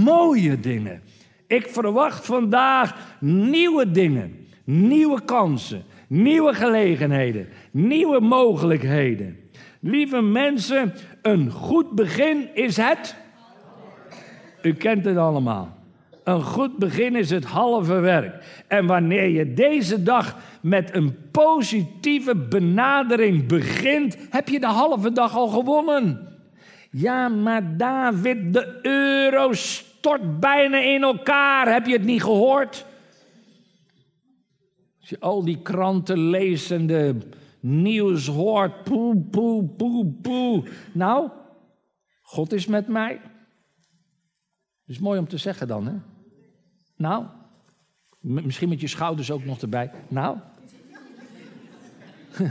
mooie 0.04 0.60
dingen. 0.60 1.02
Ik 1.48 1.68
verwacht 1.68 2.26
vandaag 2.26 3.18
nieuwe 3.20 3.92
dingen, 3.92 4.48
nieuwe 4.64 5.22
kansen, 5.22 5.84
nieuwe 6.08 6.54
gelegenheden, 6.54 7.48
nieuwe 7.72 8.20
mogelijkheden. 8.20 9.40
Lieve 9.80 10.22
mensen, 10.22 10.94
een 11.22 11.52
goed 11.52 11.92
begin 11.92 12.50
is 12.54 12.78
het. 12.78 13.16
U 14.62 14.74
kent 14.74 15.06
het 15.06 15.18
allemaal. 15.18 15.83
Een 16.24 16.42
goed 16.42 16.78
begin 16.78 17.16
is 17.16 17.30
het 17.30 17.46
halve 17.46 18.00
werk. 18.00 18.64
En 18.68 18.86
wanneer 18.86 19.28
je 19.28 19.54
deze 19.54 20.04
dag 20.04 20.38
met 20.62 20.96
een 20.96 21.30
positieve 21.32 22.36
benadering 22.36 23.48
begint, 23.48 24.18
heb 24.30 24.48
je 24.48 24.60
de 24.60 24.66
halve 24.66 25.12
dag 25.12 25.36
al 25.36 25.48
gewonnen. 25.48 26.28
Ja, 26.92 27.30
maar 27.30 27.78
David, 27.78 28.54
de 28.54 28.80
euro 28.82 29.54
stort 29.54 30.40
bijna 30.40 30.78
in 30.78 31.04
elkaar. 31.04 31.74
Heb 31.74 31.86
je 31.86 31.94
het 31.94 32.04
niet 32.04 32.24
gehoord? 32.24 32.86
Als 35.00 35.10
je 35.10 35.20
al 35.20 35.44
die 35.44 35.62
kranten 35.62 36.30
leest 36.30 36.72
en 36.72 36.88
de 36.88 37.18
nieuws 37.60 38.28
hoort, 38.28 38.84
poe, 38.84 39.22
poe, 39.22 39.64
poe, 39.64 40.06
poe. 40.22 40.64
Nou, 40.94 41.30
God 42.22 42.54
is 42.54 42.68
met 42.68 42.88
mij. 42.88 43.20
Dat 44.86 44.96
is 44.96 45.00
mooi 45.00 45.20
om 45.20 45.28
te 45.28 45.38
zeggen 45.38 45.68
dan, 45.68 45.88
hè? 45.88 46.13
Nou, 47.04 47.26
misschien 48.20 48.70
met 48.70 48.82
je 48.82 48.88
schouders 48.88 49.32
ook 49.32 49.46
nog 49.46 49.62
erbij. 49.62 49.92
Nou, 50.08 50.38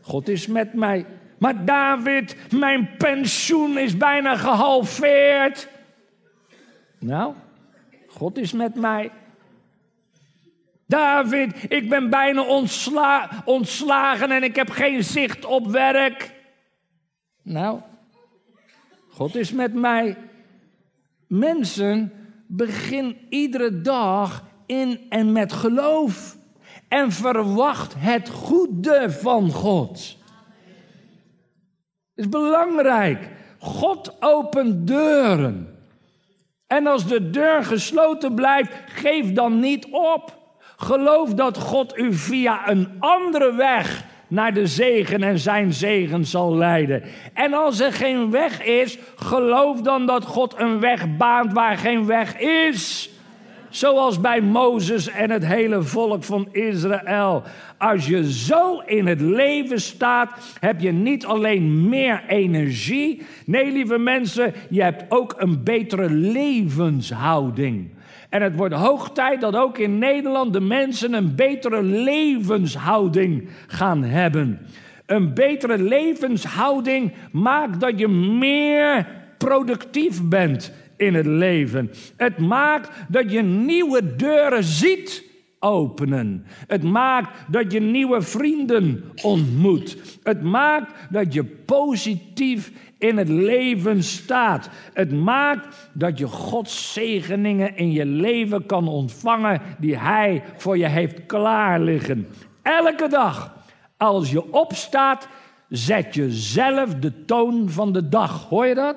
God 0.00 0.28
is 0.28 0.46
met 0.46 0.74
mij. 0.74 1.06
Maar 1.38 1.64
David, 1.64 2.36
mijn 2.52 2.96
pensioen 2.96 3.78
is 3.78 3.96
bijna 3.96 4.36
gehalveerd. 4.36 5.68
Nou, 6.98 7.34
God 8.06 8.38
is 8.38 8.52
met 8.52 8.74
mij. 8.74 9.10
David, 10.86 11.72
ik 11.72 11.88
ben 11.88 12.10
bijna 12.10 12.42
ontsla 12.42 13.42
ontslagen 13.44 14.30
en 14.30 14.42
ik 14.42 14.56
heb 14.56 14.70
geen 14.70 15.04
zicht 15.04 15.44
op 15.44 15.66
werk. 15.66 16.34
Nou, 17.42 17.80
God 19.08 19.34
is 19.34 19.52
met 19.52 19.74
mij. 19.74 20.16
Mensen, 21.26 22.19
begin 22.52 23.16
iedere 23.28 23.80
dag 23.80 24.44
in 24.66 25.06
en 25.08 25.32
met 25.32 25.52
geloof. 25.52 26.36
En 26.88 27.12
verwacht 27.12 27.94
het 27.96 28.28
goede 28.28 29.10
van 29.10 29.50
God. 29.50 30.16
Het 32.14 32.24
is 32.24 32.28
belangrijk. 32.28 33.30
God 33.58 34.16
opent 34.20 34.86
deuren. 34.86 35.78
En 36.66 36.86
als 36.86 37.06
de 37.06 37.30
deur 37.30 37.64
gesloten 37.64 38.34
blijft, 38.34 38.72
geef 38.86 39.32
dan 39.32 39.60
niet 39.60 39.86
op. 39.90 40.38
Geloof 40.76 41.34
dat 41.34 41.58
God 41.58 41.96
u 41.96 42.14
via 42.14 42.68
een 42.68 42.96
andere 42.98 43.54
weg 43.54 44.04
naar 44.30 44.54
de 44.54 44.66
zegen 44.66 45.22
en 45.22 45.38
zijn 45.38 45.72
zegen 45.72 46.24
zal 46.24 46.56
leiden. 46.56 47.02
En 47.34 47.54
als 47.54 47.80
er 47.80 47.92
geen 47.92 48.30
weg 48.30 48.64
is, 48.64 48.98
geloof 49.16 49.82
dan 49.82 50.06
dat 50.06 50.24
God 50.24 50.54
een 50.58 50.80
weg 50.80 51.16
baant 51.16 51.52
waar 51.52 51.78
geen 51.78 52.06
weg 52.06 52.38
is. 52.38 53.10
Zoals 53.68 54.20
bij 54.20 54.40
Mozes 54.40 55.08
en 55.08 55.30
het 55.30 55.46
hele 55.46 55.82
volk 55.82 56.24
van 56.24 56.48
Israël. 56.52 57.42
Als 57.78 58.06
je 58.06 58.32
zo 58.32 58.78
in 58.78 59.06
het 59.06 59.20
leven 59.20 59.80
staat, 59.80 60.56
heb 60.60 60.80
je 60.80 60.92
niet 60.92 61.26
alleen 61.26 61.88
meer 61.88 62.22
energie. 62.28 63.22
Nee, 63.46 63.72
lieve 63.72 63.98
mensen, 63.98 64.54
je 64.68 64.82
hebt 64.82 65.04
ook 65.08 65.34
een 65.38 65.62
betere 65.62 66.10
levenshouding. 66.10 67.90
En 68.30 68.42
het 68.42 68.56
wordt 68.56 68.74
hoog 68.74 69.10
tijd 69.12 69.40
dat 69.40 69.56
ook 69.56 69.78
in 69.78 69.98
Nederland 69.98 70.52
de 70.52 70.60
mensen 70.60 71.12
een 71.12 71.34
betere 71.34 71.82
levenshouding 71.82 73.48
gaan 73.66 74.02
hebben. 74.02 74.58
Een 75.06 75.34
betere 75.34 75.78
levenshouding 75.78 77.12
maakt 77.32 77.80
dat 77.80 77.98
je 77.98 78.08
meer 78.08 79.06
productief 79.38 80.22
bent 80.28 80.72
in 80.96 81.14
het 81.14 81.26
leven. 81.26 81.90
Het 82.16 82.38
maakt 82.38 82.90
dat 83.08 83.32
je 83.32 83.42
nieuwe 83.42 84.16
deuren 84.16 84.64
ziet 84.64 85.24
openen. 85.58 86.44
Het 86.66 86.82
maakt 86.82 87.38
dat 87.48 87.72
je 87.72 87.80
nieuwe 87.80 88.22
vrienden 88.22 89.04
ontmoet. 89.22 90.18
Het 90.22 90.42
maakt 90.42 90.92
dat 91.10 91.34
je 91.34 91.44
positief 91.44 92.72
in 93.00 93.16
het 93.16 93.28
leven 93.28 94.02
staat. 94.02 94.70
Het 94.92 95.12
maakt 95.12 95.90
dat 95.92 96.18
je 96.18 96.26
Gods 96.26 96.92
zegeningen 96.92 97.76
in 97.76 97.92
je 97.92 98.06
leven 98.06 98.66
kan 98.66 98.88
ontvangen 98.88 99.60
die 99.78 99.98
Hij 99.98 100.42
voor 100.56 100.78
je 100.78 100.86
heeft 100.86 101.26
klaar 101.26 101.80
liggen. 101.80 102.28
Elke 102.62 103.08
dag 103.08 103.58
als 103.96 104.30
je 104.30 104.52
opstaat, 104.52 105.28
zet 105.68 106.14
je 106.14 106.30
zelf 106.30 106.94
de 106.94 107.24
toon 107.24 107.70
van 107.70 107.92
de 107.92 108.08
dag. 108.08 108.48
Hoor 108.48 108.66
je 108.66 108.74
dat? 108.74 108.96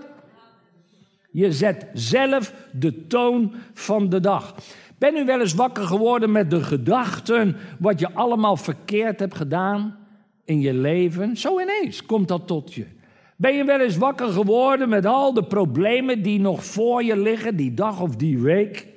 Je 1.31 1.51
zet 1.51 1.87
zelf 1.93 2.53
de 2.71 3.07
toon 3.07 3.53
van 3.73 4.09
de 4.09 4.19
dag. 4.19 4.55
Ben 4.97 5.17
u 5.17 5.25
wel 5.25 5.39
eens 5.39 5.53
wakker 5.53 5.83
geworden 5.83 6.31
met 6.31 6.49
de 6.49 6.63
gedachten 6.63 7.55
wat 7.79 7.99
je 7.99 8.13
allemaal 8.13 8.57
verkeerd 8.57 9.19
hebt 9.19 9.35
gedaan 9.35 9.97
in 10.45 10.61
je 10.61 10.73
leven? 10.73 11.37
Zo 11.37 11.59
ineens 11.59 12.05
komt 12.05 12.27
dat 12.27 12.47
tot 12.47 12.73
je. 12.73 12.85
Ben 13.37 13.55
je 13.55 13.63
wel 13.63 13.79
eens 13.79 13.97
wakker 13.97 14.27
geworden 14.27 14.89
met 14.89 15.05
al 15.05 15.33
de 15.33 15.43
problemen 15.43 16.21
die 16.21 16.39
nog 16.39 16.65
voor 16.65 17.03
je 17.03 17.17
liggen, 17.17 17.55
die 17.55 17.73
dag 17.73 18.01
of 18.01 18.15
die 18.15 18.39
week? 18.39 18.87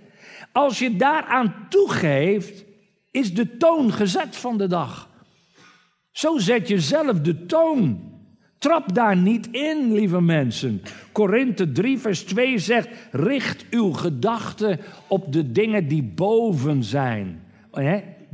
Als 0.52 0.78
je 0.78 0.96
daaraan 0.96 1.54
toegeeft, 1.68 2.64
is 3.10 3.34
de 3.34 3.56
toon 3.56 3.92
gezet 3.92 4.36
van 4.36 4.58
de 4.58 4.66
dag. 4.66 5.08
Zo 6.10 6.38
zet 6.38 6.68
je 6.68 6.80
zelf 6.80 7.20
de 7.20 7.46
toon. 7.46 8.14
Trap 8.58 8.94
daar 8.94 9.16
niet 9.16 9.48
in, 9.50 9.92
lieve 9.92 10.20
mensen. 10.20 10.82
Korinthe 11.12 11.72
3, 11.72 11.98
vers 11.98 12.22
2 12.22 12.58
zegt: 12.58 12.88
richt 13.10 13.64
uw 13.70 13.92
gedachten 13.92 14.80
op 15.08 15.32
de 15.32 15.52
dingen 15.52 15.88
die 15.88 16.02
boven 16.02 16.84
zijn, 16.84 17.42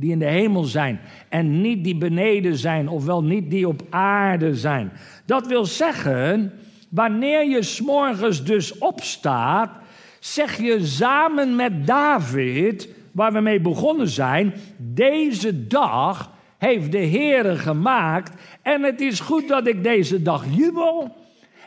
die 0.03 0.11
in 0.11 0.19
de 0.19 0.25
hemel 0.25 0.63
zijn, 0.63 0.99
en 1.29 1.61
niet 1.61 1.83
die 1.83 1.95
beneden 1.95 2.57
zijn, 2.57 2.87
ofwel 2.87 3.23
niet 3.23 3.49
die 3.49 3.67
op 3.67 3.81
aarde 3.89 4.55
zijn. 4.55 4.91
Dat 5.25 5.47
wil 5.47 5.65
zeggen, 5.65 6.53
wanneer 6.89 7.49
je 7.49 7.63
s'morgens 7.63 8.43
dus 8.43 8.77
opstaat, 8.77 9.71
zeg 10.19 10.57
je 10.57 10.85
samen 10.85 11.55
met 11.55 11.87
David, 11.87 12.89
waar 13.11 13.33
we 13.33 13.39
mee 13.39 13.59
begonnen 13.59 14.07
zijn, 14.07 14.53
deze 14.77 15.67
dag 15.67 16.31
heeft 16.57 16.91
de 16.91 17.05
Heere 17.05 17.55
gemaakt 17.55 18.41
en 18.61 18.83
het 18.83 19.01
is 19.01 19.19
goed 19.19 19.47
dat 19.47 19.67
ik 19.67 19.83
deze 19.83 20.21
dag 20.21 20.45
jubel 20.49 21.15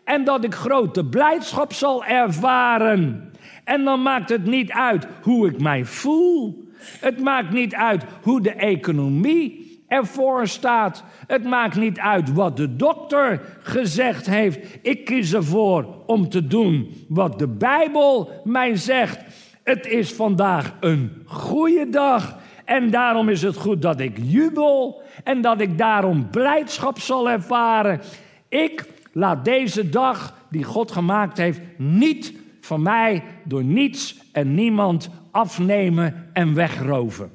en 0.04 0.24
dat 0.24 0.44
ik 0.44 0.54
grote 0.54 1.04
blijdschap 1.04 1.72
zal 1.72 2.04
ervaren. 2.04 3.30
En 3.64 3.84
dan 3.84 4.02
maakt 4.02 4.28
het 4.28 4.44
niet 4.44 4.70
uit 4.70 5.06
hoe 5.22 5.48
ik 5.48 5.60
mij 5.60 5.84
voel. 5.84 6.65
Het 7.00 7.20
maakt 7.20 7.52
niet 7.52 7.74
uit 7.74 8.04
hoe 8.22 8.40
de 8.40 8.52
economie 8.52 9.66
ervoor 9.88 10.46
staat. 10.46 11.04
Het 11.26 11.44
maakt 11.44 11.76
niet 11.76 11.98
uit 11.98 12.32
wat 12.32 12.56
de 12.56 12.76
dokter 12.76 13.40
gezegd 13.62 14.26
heeft. 14.26 14.78
Ik 14.82 15.04
kies 15.04 15.32
ervoor 15.32 15.86
om 16.06 16.28
te 16.28 16.46
doen 16.46 17.04
wat 17.08 17.38
de 17.38 17.48
Bijbel 17.48 18.30
mij 18.44 18.76
zegt. 18.76 19.18
Het 19.62 19.86
is 19.86 20.12
vandaag 20.12 20.74
een 20.80 21.22
goede 21.24 21.88
dag. 21.90 22.38
En 22.64 22.90
daarom 22.90 23.28
is 23.28 23.42
het 23.42 23.56
goed 23.56 23.82
dat 23.82 24.00
ik 24.00 24.18
jubel 24.22 25.02
en 25.24 25.40
dat 25.40 25.60
ik 25.60 25.78
daarom 25.78 26.30
blijdschap 26.30 26.98
zal 26.98 27.30
ervaren. 27.30 28.00
Ik 28.48 28.84
laat 29.12 29.44
deze 29.44 29.88
dag 29.88 30.34
die 30.50 30.64
God 30.64 30.92
gemaakt 30.92 31.38
heeft 31.38 31.60
niet 31.76 32.32
van 32.60 32.82
mij 32.82 33.22
door 33.44 33.64
niets 33.64 34.20
en 34.32 34.54
niemand 34.54 35.10
afnemen 35.36 36.30
en 36.32 36.54
wegroven. 36.54 37.30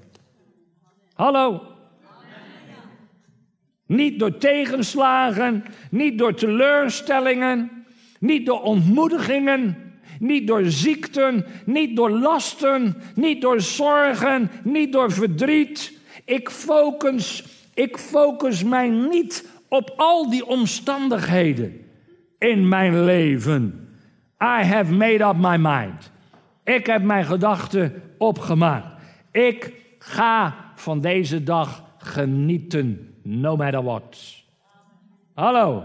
Hallo? 1.13 1.61
Niet 3.85 4.19
door 4.19 4.37
tegenslagen, 4.37 5.63
niet 5.91 6.17
door 6.17 6.33
teleurstellingen, 6.33 7.85
niet 8.19 8.45
door 8.45 8.61
ontmoedigingen, 8.61 9.77
niet 10.19 10.47
door 10.47 10.65
ziekten, 10.65 11.45
niet 11.65 11.95
door 11.95 12.11
lasten, 12.11 12.95
niet 13.15 13.41
door 13.41 13.61
zorgen, 13.61 14.51
niet 14.63 14.91
door 14.93 15.11
verdriet. 15.11 15.97
Ik 16.25 16.49
focus, 16.49 17.43
ik 17.73 17.97
focus 17.97 18.63
mij 18.63 18.89
niet 18.89 19.49
op 19.67 19.93
al 19.95 20.29
die 20.29 20.45
omstandigheden 20.45 21.81
in 22.39 22.67
mijn 22.67 23.03
leven. 23.03 23.89
I 24.39 24.63
have 24.63 24.93
made 24.93 25.23
up 25.23 25.35
my 25.35 25.57
mind. 25.57 26.11
Ik 26.75 26.85
heb 26.85 27.01
mijn 27.01 27.25
gedachten 27.25 28.01
opgemaakt. 28.17 28.87
Ik 29.31 29.73
ga 29.99 30.55
van 30.75 31.01
deze 31.01 31.43
dag 31.43 31.83
genieten, 31.97 33.15
no 33.23 33.55
matter 33.55 33.83
what. 33.83 34.43
Hallo. 35.33 35.83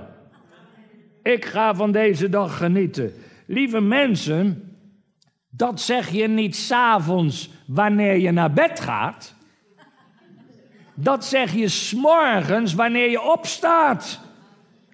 Ik 1.22 1.44
ga 1.44 1.74
van 1.74 1.92
deze 1.92 2.28
dag 2.28 2.56
genieten. 2.56 3.12
Lieve 3.46 3.80
mensen, 3.80 4.76
dat 5.50 5.80
zeg 5.80 6.10
je 6.10 6.28
niet 6.28 6.56
s'avonds 6.56 7.50
wanneer 7.66 8.16
je 8.16 8.30
naar 8.30 8.52
bed 8.52 8.80
gaat. 8.80 9.34
Dat 10.94 11.24
zeg 11.24 11.54
je 11.54 11.68
s'morgens 11.68 12.74
wanneer 12.74 13.10
je 13.10 13.22
opstaat. 13.22 14.20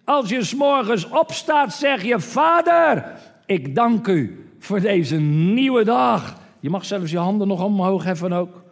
Als 0.05 0.29
je 0.29 0.45
s'morgens 0.45 1.09
opstaat, 1.09 1.75
zeg 1.75 2.03
je: 2.03 2.21
Vader, 2.21 3.05
ik 3.47 3.75
dank 3.75 4.07
u 4.07 4.43
voor 4.63 4.81
deze 4.81 5.17
nieuwe 5.17 5.85
dag. 5.85 6.37
Je 6.61 6.71
mag 6.71 6.85
zelfs 6.85 7.11
je 7.11 7.19
handen 7.19 7.49
nog 7.49 7.65
omhoog 7.65 8.05
heffen 8.05 8.33
ook. 8.33 8.63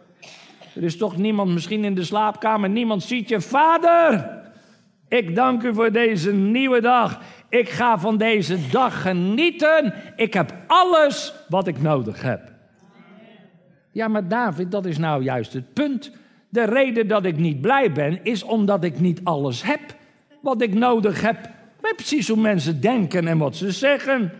Er 0.75 0.83
is 0.83 0.97
toch 0.97 1.17
niemand, 1.17 1.51
misschien 1.53 1.83
in 1.83 1.95
de 1.95 2.03
slaapkamer, 2.03 2.69
niemand 2.69 3.03
ziet 3.03 3.29
je. 3.29 3.41
Vader, 3.41 4.29
ik 5.07 5.35
dank 5.35 5.63
u 5.63 5.73
voor 5.73 5.91
deze 5.91 6.33
nieuwe 6.33 6.81
dag. 6.81 7.21
Ik 7.49 7.69
ga 7.69 7.99
van 7.99 8.17
deze 8.17 8.57
dag 8.69 9.01
genieten. 9.01 9.93
Ik 10.15 10.33
heb 10.33 10.53
alles 10.67 11.33
wat 11.49 11.67
ik 11.67 11.81
nodig 11.81 12.21
heb. 12.21 12.51
Ja, 13.91 14.07
maar 14.07 14.27
David, 14.27 14.71
dat 14.71 14.85
is 14.85 14.97
nou 14.97 15.23
juist 15.23 15.53
het 15.53 15.73
punt. 15.73 16.11
De 16.49 16.65
reden 16.65 17.07
dat 17.07 17.25
ik 17.25 17.37
niet 17.37 17.61
blij 17.61 17.91
ben, 17.91 18.19
is 18.23 18.43
omdat 18.43 18.83
ik 18.83 18.99
niet 18.99 19.19
alles 19.23 19.63
heb 19.63 19.81
wat 20.41 20.61
ik 20.61 20.73
nodig 20.73 21.21
heb. 21.21 21.49
Weet 21.81 21.95
precies 21.95 22.27
hoe 22.27 22.41
mensen 22.41 22.81
denken 22.81 23.27
en 23.27 23.37
wat 23.37 23.55
ze 23.55 23.71
zeggen. 23.71 24.31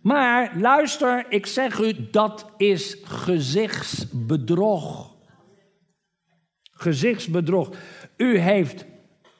Maar 0.00 0.58
luister, 0.58 1.26
ik 1.28 1.46
zeg 1.46 1.78
u, 1.78 2.10
dat 2.10 2.52
is 2.56 2.96
gezichtsbedrog. 3.04 5.16
Gezichtsbedrog. 6.72 7.70
U 8.16 8.38
heeft 8.38 8.86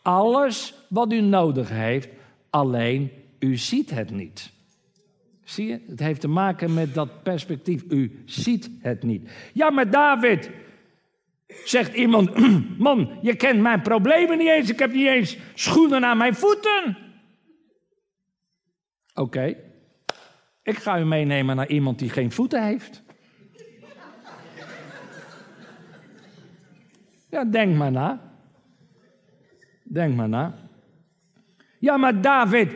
alles 0.03 0.75
wat 0.89 1.13
u 1.13 1.21
nodig 1.21 1.69
heeft, 1.69 2.09
alleen 2.51 3.11
u 3.39 3.57
ziet 3.57 3.91
het 3.91 4.11
niet. 4.11 4.53
Zie 5.45 5.67
je? 5.67 5.81
Het 5.89 6.01
heeft 6.01 6.21
te 6.21 6.29
maken 6.29 6.75
met 6.75 6.95
dat 6.95 7.23
perspectief. 7.23 7.83
U 7.89 8.23
ziet 8.25 8.71
het 8.81 9.03
niet. 9.03 9.31
Ja, 9.53 9.71
maar 9.71 9.91
David, 9.91 10.51
zegt 11.65 11.95
iemand: 11.95 12.31
Man, 12.79 13.19
je 13.23 13.37
kent 13.37 13.61
mijn 13.61 13.83
problemen 13.83 14.39
niet 14.39 14.49
eens. 14.49 14.71
Ik 14.71 14.79
heb 14.79 14.93
niet 14.93 15.07
eens 15.07 15.37
schoenen 15.55 16.05
aan 16.05 16.17
mijn 16.17 16.35
voeten. 16.35 16.97
Oké, 19.15 19.57
ik 20.71 20.79
ga 20.79 20.99
u 20.99 21.05
meenemen 21.05 21.57
naar 21.57 21.69
iemand 21.69 21.99
die 21.99 22.11
geen 22.11 22.31
voeten 22.31 22.65
heeft. 22.65 23.03
Ja, 27.31 27.45
denk 27.45 27.77
maar 27.77 27.93
na. 27.93 28.21
Denk 29.83 30.15
maar 30.15 30.29
na. 30.29 30.55
Ja, 31.79 31.97
maar 31.97 32.21
David, 32.21 32.73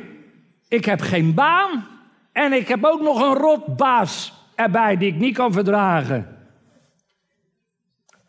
ik 0.69 0.85
heb 0.85 1.01
geen 1.01 1.35
baan. 1.35 1.87
En 2.33 2.53
ik 2.53 2.69
heb 2.69 2.85
ook 2.85 3.01
nog 3.01 3.21
een 3.21 3.35
rotbaas 3.35 4.33
erbij 4.55 4.97
die 4.97 5.09
ik 5.09 5.19
niet 5.19 5.35
kan 5.35 5.53
verdragen. 5.53 6.39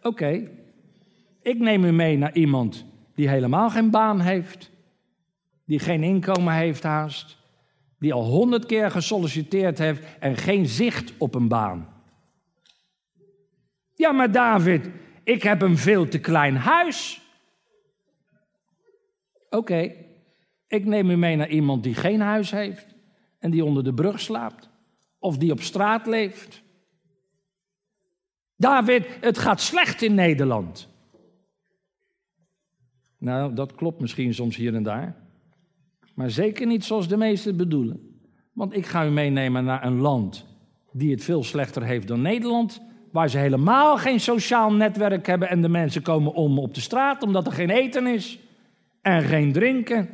Oké, 0.01 0.49
ik 1.41 1.59
neem 1.59 1.83
u 1.83 1.91
mee 1.91 2.17
naar 2.17 2.33
iemand 2.33 2.85
die 3.15 3.29
helemaal 3.29 3.69
geen 3.69 3.89
baan 3.89 4.19
heeft. 4.19 4.71
Die 5.65 5.79
geen 5.79 6.03
inkomen 6.03 6.53
heeft 6.53 6.83
haast. 6.83 7.37
Die 7.99 8.13
al 8.13 8.23
honderd 8.23 8.65
keer 8.65 8.91
gesolliciteerd 8.91 9.77
heeft 9.77 10.03
en 10.19 10.37
geen 10.37 10.65
zicht 10.65 11.13
op 11.17 11.35
een 11.35 11.47
baan. 11.47 11.93
Ja, 13.93 14.11
maar 14.11 14.31
David, 14.31 14.89
ik 15.23 15.43
heb 15.43 15.61
een 15.61 15.77
veel 15.77 16.07
te 16.07 16.19
klein 16.19 16.55
huis. 16.55 17.21
Oké, 19.49 19.93
ik 20.67 20.85
neem 20.85 21.09
u 21.09 21.15
mee 21.17 21.35
naar 21.35 21.49
iemand 21.49 21.83
die 21.83 21.95
geen 21.95 22.21
huis 22.21 22.51
heeft 22.51 22.95
en 23.39 23.51
die 23.51 23.65
onder 23.65 23.83
de 23.83 23.93
brug 23.93 24.19
slaapt 24.19 24.69
of 25.19 25.37
die 25.37 25.51
op 25.51 25.61
straat 25.61 26.05
leeft. 26.05 26.63
David, 28.55 29.07
het 29.21 29.37
gaat 29.37 29.61
slecht 29.61 30.01
in 30.01 30.15
Nederland. 30.15 30.89
Nou, 33.17 33.53
dat 33.53 33.75
klopt 33.75 34.01
misschien 34.01 34.33
soms 34.33 34.55
hier 34.55 34.75
en 34.75 34.83
daar. 34.83 35.24
Maar 36.15 36.29
zeker 36.29 36.67
niet 36.67 36.83
zoals 36.83 37.07
de 37.07 37.17
meesten 37.17 37.57
bedoelen. 37.57 38.19
Want 38.53 38.75
ik 38.75 38.85
ga 38.85 39.05
u 39.05 39.09
meenemen 39.09 39.63
naar 39.63 39.85
een 39.85 39.99
land 39.99 40.45
die 40.91 41.11
het 41.11 41.23
veel 41.23 41.43
slechter 41.43 41.83
heeft 41.83 42.07
dan 42.07 42.21
Nederland. 42.21 42.81
Waar 43.11 43.29
ze 43.29 43.37
helemaal 43.37 43.97
geen 43.97 44.19
sociaal 44.19 44.73
netwerk 44.73 45.25
hebben 45.27 45.49
en 45.49 45.61
de 45.61 45.69
mensen 45.69 46.01
komen 46.01 46.33
om 46.33 46.59
op 46.59 46.73
de 46.73 46.81
straat 46.81 47.23
omdat 47.23 47.47
er 47.47 47.53
geen 47.53 47.69
eten 47.69 48.07
is 48.07 48.39
en 49.01 49.21
geen 49.21 49.51
drinken. 49.51 50.09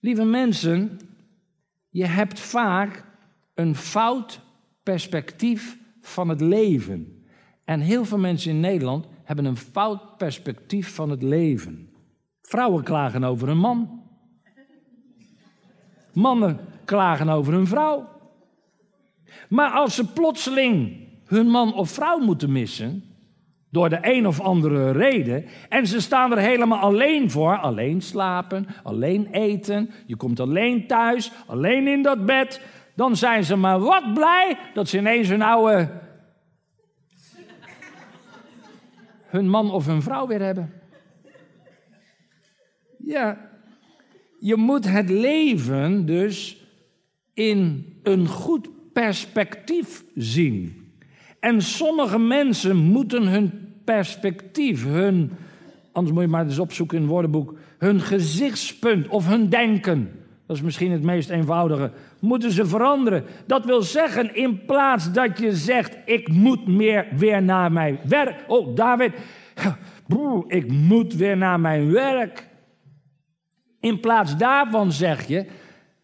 Lieve 0.00 0.24
mensen, 0.24 0.98
je 1.88 2.06
hebt 2.06 2.40
vaak 2.40 3.04
een 3.54 3.74
fout 3.74 4.40
perspectief 4.82 5.78
van 6.00 6.28
het 6.28 6.40
leven. 6.40 7.24
En 7.64 7.80
heel 7.80 8.04
veel 8.04 8.18
mensen 8.18 8.50
in 8.50 8.60
Nederland 8.60 9.06
hebben 9.24 9.44
een 9.44 9.56
fout 9.56 10.16
perspectief 10.16 10.94
van 10.94 11.10
het 11.10 11.22
leven. 11.22 11.91
Vrouwen 12.42 12.82
klagen 12.82 13.24
over 13.24 13.48
een 13.48 13.58
man. 13.58 14.02
Mannen 16.12 16.58
klagen 16.84 17.28
over 17.28 17.54
een 17.54 17.66
vrouw. 17.66 18.08
Maar 19.48 19.70
als 19.70 19.94
ze 19.94 20.12
plotseling 20.12 20.96
hun 21.26 21.46
man 21.46 21.74
of 21.74 21.90
vrouw 21.90 22.18
moeten 22.18 22.52
missen. 22.52 23.04
Door 23.70 23.88
de 23.88 23.98
een 24.00 24.26
of 24.26 24.40
andere 24.40 24.90
reden. 24.90 25.46
En 25.68 25.86
ze 25.86 26.00
staan 26.00 26.32
er 26.32 26.38
helemaal 26.38 26.78
alleen 26.78 27.30
voor. 27.30 27.58
Alleen 27.58 28.00
slapen, 28.00 28.66
alleen 28.82 29.26
eten. 29.26 29.90
Je 30.06 30.16
komt 30.16 30.40
alleen 30.40 30.86
thuis, 30.86 31.32
alleen 31.46 31.86
in 31.86 32.02
dat 32.02 32.26
bed. 32.26 32.60
Dan 32.94 33.16
zijn 33.16 33.44
ze 33.44 33.56
maar 33.56 33.80
wat 33.80 34.14
blij 34.14 34.58
dat 34.74 34.88
ze 34.88 34.98
ineens 34.98 35.28
hun 35.28 35.42
oude. 35.42 35.88
hun 39.26 39.48
man 39.48 39.70
of 39.70 39.86
hun 39.86 40.02
vrouw 40.02 40.26
weer 40.26 40.42
hebben. 40.42 40.81
Ja, 43.04 43.50
je 44.38 44.56
moet 44.56 44.88
het 44.88 45.10
leven 45.10 46.06
dus 46.06 46.66
in 47.34 47.86
een 48.02 48.26
goed 48.26 48.68
perspectief 48.92 50.04
zien. 50.14 50.90
En 51.40 51.62
sommige 51.62 52.18
mensen 52.18 52.76
moeten 52.76 53.26
hun 53.26 53.50
perspectief, 53.84 54.84
hun, 54.84 55.30
anders 55.92 56.14
moet 56.14 56.24
je 56.24 56.28
maar 56.28 56.44
eens 56.44 56.58
opzoeken 56.58 56.96
in 56.96 57.02
het 57.02 57.12
woordenboek, 57.12 57.54
hun 57.78 58.00
gezichtspunt 58.00 59.08
of 59.08 59.28
hun 59.28 59.48
denken, 59.48 60.10
dat 60.46 60.56
is 60.56 60.62
misschien 60.62 60.90
het 60.90 61.02
meest 61.02 61.30
eenvoudige, 61.30 61.90
moeten 62.20 62.50
ze 62.50 62.66
veranderen. 62.66 63.24
Dat 63.46 63.64
wil 63.64 63.82
zeggen, 63.82 64.34
in 64.34 64.64
plaats 64.64 65.12
dat 65.12 65.38
je 65.38 65.52
zegt, 65.56 65.96
ik 66.04 66.28
moet 66.28 66.66
meer 66.66 67.06
weer 67.16 67.42
naar 67.42 67.72
mijn 67.72 67.98
werk. 68.04 68.44
Oh, 68.46 68.76
David, 68.76 69.12
ik 70.46 70.72
moet 70.72 71.14
weer 71.14 71.36
naar 71.36 71.60
mijn 71.60 71.92
werk. 71.92 72.50
In 73.82 74.00
plaats 74.00 74.36
daarvan 74.36 74.92
zeg 74.92 75.26
je, 75.26 75.46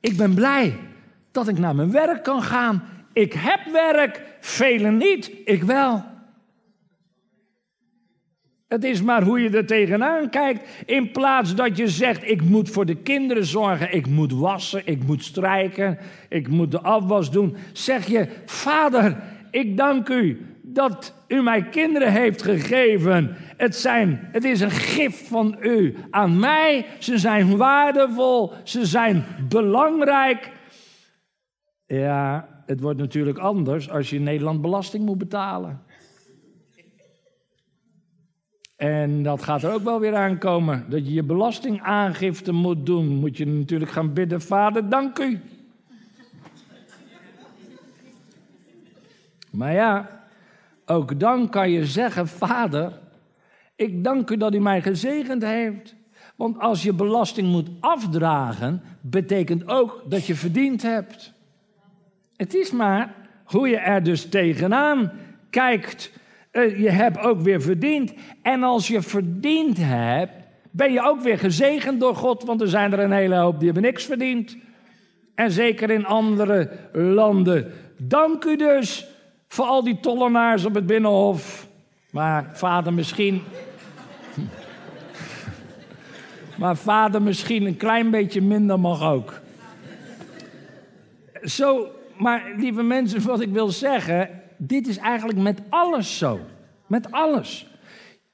ik 0.00 0.16
ben 0.16 0.34
blij 0.34 0.74
dat 1.30 1.48
ik 1.48 1.58
naar 1.58 1.74
mijn 1.74 1.90
werk 1.90 2.22
kan 2.22 2.42
gaan. 2.42 2.82
Ik 3.12 3.32
heb 3.32 3.60
werk, 3.72 4.22
velen 4.40 4.96
niet, 4.96 5.30
ik 5.44 5.62
wel. 5.62 6.04
Het 8.68 8.84
is 8.84 9.02
maar 9.02 9.22
hoe 9.22 9.40
je 9.40 9.50
er 9.50 9.66
tegenaan 9.66 10.30
kijkt. 10.30 10.68
In 10.86 11.10
plaats 11.10 11.54
dat 11.54 11.76
je 11.76 11.88
zegt: 11.88 12.30
Ik 12.30 12.42
moet 12.42 12.70
voor 12.70 12.86
de 12.86 12.96
kinderen 12.96 13.44
zorgen, 13.44 13.94
ik 13.94 14.06
moet 14.06 14.32
wassen, 14.32 14.82
ik 14.84 15.04
moet 15.06 15.24
strijken, 15.24 15.98
ik 16.28 16.48
moet 16.48 16.70
de 16.70 16.80
afwas 16.80 17.30
doen. 17.30 17.56
Zeg 17.72 18.06
je: 18.06 18.28
Vader, 18.44 19.16
ik 19.50 19.76
dank 19.76 20.08
u 20.08 20.46
dat 20.78 21.14
u 21.28 21.42
mij 21.42 21.62
kinderen 21.62 22.12
heeft 22.12 22.42
gegeven. 22.42 23.36
Het, 23.56 23.76
zijn, 23.76 24.28
het 24.32 24.44
is 24.44 24.60
een 24.60 24.70
gift 24.70 25.28
van 25.28 25.56
u 25.60 25.96
aan 26.10 26.38
mij. 26.38 26.86
Ze 26.98 27.18
zijn 27.18 27.56
waardevol, 27.56 28.52
ze 28.64 28.86
zijn 28.86 29.24
belangrijk. 29.48 30.50
Ja, 31.86 32.48
het 32.66 32.80
wordt 32.80 32.98
natuurlijk 32.98 33.38
anders 33.38 33.90
als 33.90 34.10
je 34.10 34.16
in 34.16 34.22
Nederland 34.22 34.60
belasting 34.60 35.04
moet 35.04 35.18
betalen. 35.18 35.82
En 38.76 39.22
dat 39.22 39.42
gaat 39.42 39.62
er 39.62 39.72
ook 39.72 39.84
wel 39.84 40.00
weer 40.00 40.14
aankomen. 40.14 40.86
Dat 40.88 41.06
je 41.06 41.12
je 41.12 41.22
belastingaangifte 41.22 42.52
moet 42.52 42.86
doen. 42.86 43.06
Moet 43.06 43.36
je 43.36 43.46
natuurlijk 43.46 43.90
gaan 43.90 44.12
bidden, 44.12 44.40
vader, 44.40 44.88
dank 44.88 45.18
u. 45.18 45.40
Maar 49.50 49.72
ja, 49.72 50.17
ook 50.88 51.20
dan 51.20 51.48
kan 51.48 51.70
je 51.70 51.86
zeggen, 51.86 52.28
vader, 52.28 52.92
ik 53.76 54.04
dank 54.04 54.30
u 54.30 54.36
dat 54.36 54.54
u 54.54 54.58
mij 54.58 54.82
gezegend 54.82 55.42
heeft. 55.42 55.94
Want 56.36 56.58
als 56.58 56.82
je 56.82 56.92
belasting 56.92 57.48
moet 57.48 57.68
afdragen, 57.80 58.82
betekent 59.00 59.68
ook 59.68 60.02
dat 60.08 60.26
je 60.26 60.34
verdiend 60.34 60.82
hebt. 60.82 61.32
Het 62.36 62.54
is 62.54 62.70
maar 62.70 63.14
hoe 63.44 63.68
je 63.68 63.76
er 63.76 64.02
dus 64.02 64.28
tegenaan 64.28 65.12
kijkt. 65.50 66.12
Eh, 66.50 66.80
je 66.80 66.90
hebt 66.90 67.18
ook 67.18 67.40
weer 67.40 67.60
verdiend. 67.60 68.12
En 68.42 68.62
als 68.62 68.88
je 68.88 69.02
verdiend 69.02 69.76
hebt, 69.80 70.32
ben 70.70 70.92
je 70.92 71.02
ook 71.02 71.20
weer 71.20 71.38
gezegend 71.38 72.00
door 72.00 72.16
God, 72.16 72.44
want 72.44 72.60
er 72.60 72.68
zijn 72.68 72.92
er 72.92 72.98
een 72.98 73.12
hele 73.12 73.36
hoop 73.36 73.56
die 73.56 73.64
hebben 73.64 73.82
niks 73.82 74.04
verdiend. 74.04 74.56
En 75.34 75.50
zeker 75.50 75.90
in 75.90 76.06
andere 76.06 76.70
landen. 76.92 77.72
Dank 77.96 78.44
u 78.44 78.56
dus 78.56 79.06
voor 79.48 79.64
al 79.64 79.84
die 79.84 80.00
tollenaars 80.00 80.64
op 80.64 80.74
het 80.74 80.86
binnenhof. 80.86 81.68
Maar 82.10 82.50
vader 82.52 82.92
misschien. 82.92 83.42
maar 86.58 86.76
vader 86.76 87.22
misschien 87.22 87.66
een 87.66 87.76
klein 87.76 88.10
beetje 88.10 88.42
minder 88.42 88.80
mag 88.80 89.02
ook. 89.02 89.40
Zo 91.42 91.88
maar 92.18 92.52
lieve 92.56 92.82
mensen, 92.82 93.22
wat 93.22 93.40
ik 93.40 93.50
wil 93.50 93.68
zeggen, 93.68 94.30
dit 94.56 94.86
is 94.86 94.96
eigenlijk 94.96 95.38
met 95.38 95.60
alles 95.68 96.18
zo. 96.18 96.40
Met 96.86 97.12
alles. 97.12 97.66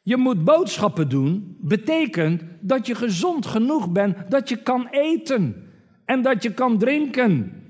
Je 0.03 0.16
moet 0.16 0.44
boodschappen 0.44 1.09
doen, 1.09 1.57
betekent 1.61 2.42
dat 2.61 2.87
je 2.87 2.94
gezond 2.94 3.46
genoeg 3.46 3.90
bent, 3.90 4.16
dat 4.29 4.48
je 4.48 4.57
kan 4.57 4.88
eten 4.90 5.70
en 6.05 6.22
dat 6.22 6.42
je 6.42 6.53
kan 6.55 6.79
drinken. 6.79 7.62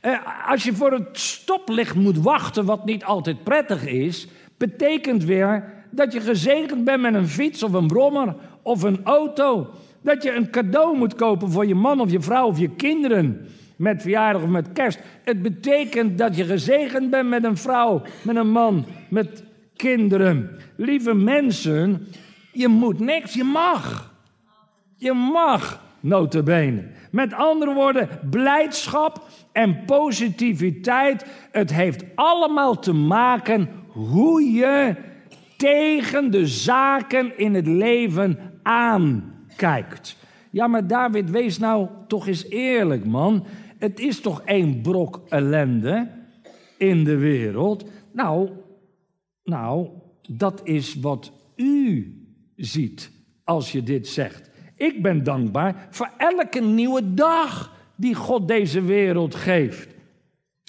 Eh, 0.00 0.18
als 0.50 0.64
je 0.64 0.74
voor 0.74 0.92
het 0.92 1.18
stoplicht 1.18 1.94
moet 1.94 2.18
wachten, 2.18 2.64
wat 2.64 2.84
niet 2.84 3.04
altijd 3.04 3.44
prettig 3.44 3.86
is, 3.86 4.26
betekent 4.56 5.24
weer 5.24 5.64
dat 5.90 6.12
je 6.12 6.20
gezegend 6.20 6.84
bent 6.84 7.00
met 7.02 7.14
een 7.14 7.28
fiets 7.28 7.62
of 7.62 7.72
een 7.72 7.86
brommer 7.86 8.34
of 8.62 8.82
een 8.82 9.00
auto. 9.04 9.70
Dat 10.00 10.22
je 10.22 10.34
een 10.34 10.50
cadeau 10.50 10.96
moet 10.96 11.14
kopen 11.14 11.50
voor 11.50 11.66
je 11.66 11.74
man 11.74 12.00
of 12.00 12.10
je 12.10 12.20
vrouw 12.20 12.46
of 12.46 12.58
je 12.58 12.68
kinderen 12.68 13.46
met 13.76 14.02
verjaardag 14.02 14.42
of 14.42 14.48
met 14.48 14.72
kerst. 14.72 15.00
Het 15.24 15.42
betekent 15.42 16.18
dat 16.18 16.36
je 16.36 16.44
gezegend 16.44 17.10
bent 17.10 17.28
met 17.28 17.44
een 17.44 17.56
vrouw, 17.56 18.02
met 18.22 18.36
een 18.36 18.50
man, 18.50 18.86
met 19.10 19.42
kinderen. 19.76 20.50
Lieve 20.76 21.14
mensen, 21.14 22.06
je 22.52 22.68
moet 22.68 22.98
niks, 22.98 23.34
je 23.34 23.44
mag. 23.44 24.12
Je 24.96 25.12
mag, 25.12 25.82
notabene. 26.00 26.84
Met 27.10 27.32
andere 27.32 27.74
woorden, 27.74 28.08
blijdschap 28.30 29.26
en 29.52 29.84
positiviteit, 29.84 31.26
het 31.50 31.72
heeft 31.72 32.04
allemaal 32.14 32.78
te 32.78 32.92
maken 32.92 33.68
hoe 33.88 34.42
je 34.42 34.96
tegen 35.56 36.30
de 36.30 36.46
zaken 36.46 37.38
in 37.38 37.54
het 37.54 37.66
leven 37.66 38.38
aankijkt. 38.62 40.16
Ja, 40.50 40.66
maar 40.66 40.86
David, 40.86 41.30
wees 41.30 41.58
nou 41.58 41.88
toch 42.06 42.26
eens 42.26 42.48
eerlijk, 42.48 43.04
man 43.04 43.44
het 43.78 44.00
is 44.00 44.20
toch 44.20 44.42
één 44.44 44.80
brok 44.80 45.20
ellende 45.28 46.08
in 46.76 47.04
de 47.04 47.16
wereld. 47.16 47.84
Nou, 48.12 48.50
nou, 49.44 49.88
dat 50.30 50.60
is 50.64 50.94
wat 50.94 51.32
u 51.56 52.14
ziet 52.56 53.10
als 53.44 53.72
je 53.72 53.82
dit 53.82 54.08
zegt. 54.08 54.47
Ik 54.78 55.02
ben 55.02 55.24
dankbaar 55.24 55.86
voor 55.90 56.10
elke 56.16 56.60
nieuwe 56.60 57.14
dag 57.14 57.72
die 57.96 58.14
God 58.14 58.48
deze 58.48 58.82
wereld 58.82 59.34
geeft. 59.34 59.88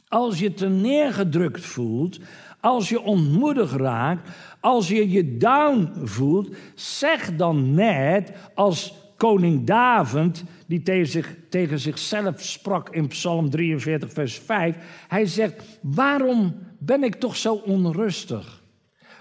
Als 0.07 0.39
je 0.39 0.53
te 0.53 0.67
neergedrukt 0.67 1.65
voelt, 1.65 2.19
als 2.59 2.89
je 2.89 3.01
ontmoedigd 3.01 3.73
raakt, 3.73 4.29
als 4.59 4.87
je 4.87 5.09
je 5.09 5.37
down 5.37 5.91
voelt, 6.03 6.55
zeg 6.75 7.35
dan 7.35 7.73
net 7.73 8.31
als 8.53 8.93
koning 9.17 9.65
David, 9.65 10.43
die 10.67 10.81
tegen, 10.81 11.23
tegen 11.49 11.79
zichzelf 11.79 12.41
sprak 12.41 12.89
in 12.89 13.07
Psalm 13.07 13.49
43, 13.49 14.13
vers 14.13 14.37
5. 14.37 14.75
Hij 15.07 15.25
zegt, 15.25 15.79
waarom 15.81 16.55
ben 16.79 17.03
ik 17.03 17.15
toch 17.15 17.35
zo 17.35 17.53
onrustig? 17.53 18.63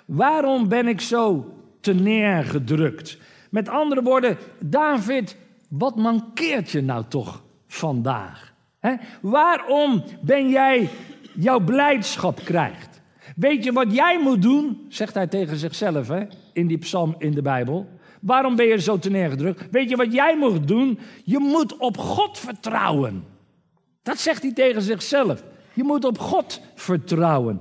Waarom 0.06 0.68
ben 0.68 0.88
ik 0.88 1.00
zo 1.00 1.54
te 1.80 1.94
neergedrukt? 1.94 3.18
Met 3.50 3.68
andere 3.68 4.02
woorden, 4.02 4.36
David, 4.58 5.36
wat 5.68 5.96
mankeert 5.96 6.70
je 6.70 6.80
nou 6.80 7.04
toch 7.08 7.42
vandaag? 7.66 8.52
Waarom 9.20 10.04
ben 10.20 10.48
jij 10.48 10.88
jouw 11.34 11.60
blijdschap 11.60 12.40
krijgt? 12.44 13.00
Weet 13.36 13.64
je 13.64 13.72
wat 13.72 13.94
jij 13.94 14.18
moet 14.22 14.42
doen? 14.42 14.86
Zegt 14.88 15.14
hij 15.14 15.26
tegen 15.26 15.56
zichzelf 15.56 16.10
in 16.52 16.66
die 16.66 16.78
psalm 16.78 17.14
in 17.18 17.32
de 17.32 17.42
Bijbel. 17.42 17.88
Waarom 18.20 18.56
ben 18.56 18.66
je 18.66 18.80
zo 18.80 18.98
te 18.98 19.10
neergedrukt? 19.10 19.70
Weet 19.70 19.90
je 19.90 19.96
wat 19.96 20.12
jij 20.12 20.36
moet 20.36 20.68
doen? 20.68 20.98
Je 21.24 21.38
moet 21.38 21.76
op 21.76 21.98
God 21.98 22.38
vertrouwen. 22.38 23.24
Dat 24.02 24.18
zegt 24.18 24.42
hij 24.42 24.52
tegen 24.52 24.82
zichzelf. 24.82 25.42
Je 25.72 25.84
moet 25.84 26.04
op 26.04 26.18
God 26.18 26.60
vertrouwen. 26.74 27.60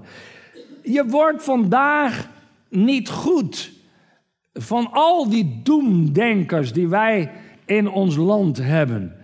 Je 0.84 1.06
wordt 1.06 1.44
vandaag 1.44 2.30
niet 2.70 3.10
goed 3.10 3.72
van 4.58 4.90
al 4.92 5.30
die 5.30 5.60
doemdenkers 5.64 6.74
die 6.74 6.88
wij 6.88 7.32
in 7.66 7.90
ons 7.90 8.16
land 8.16 8.58
hebben. 8.58 9.16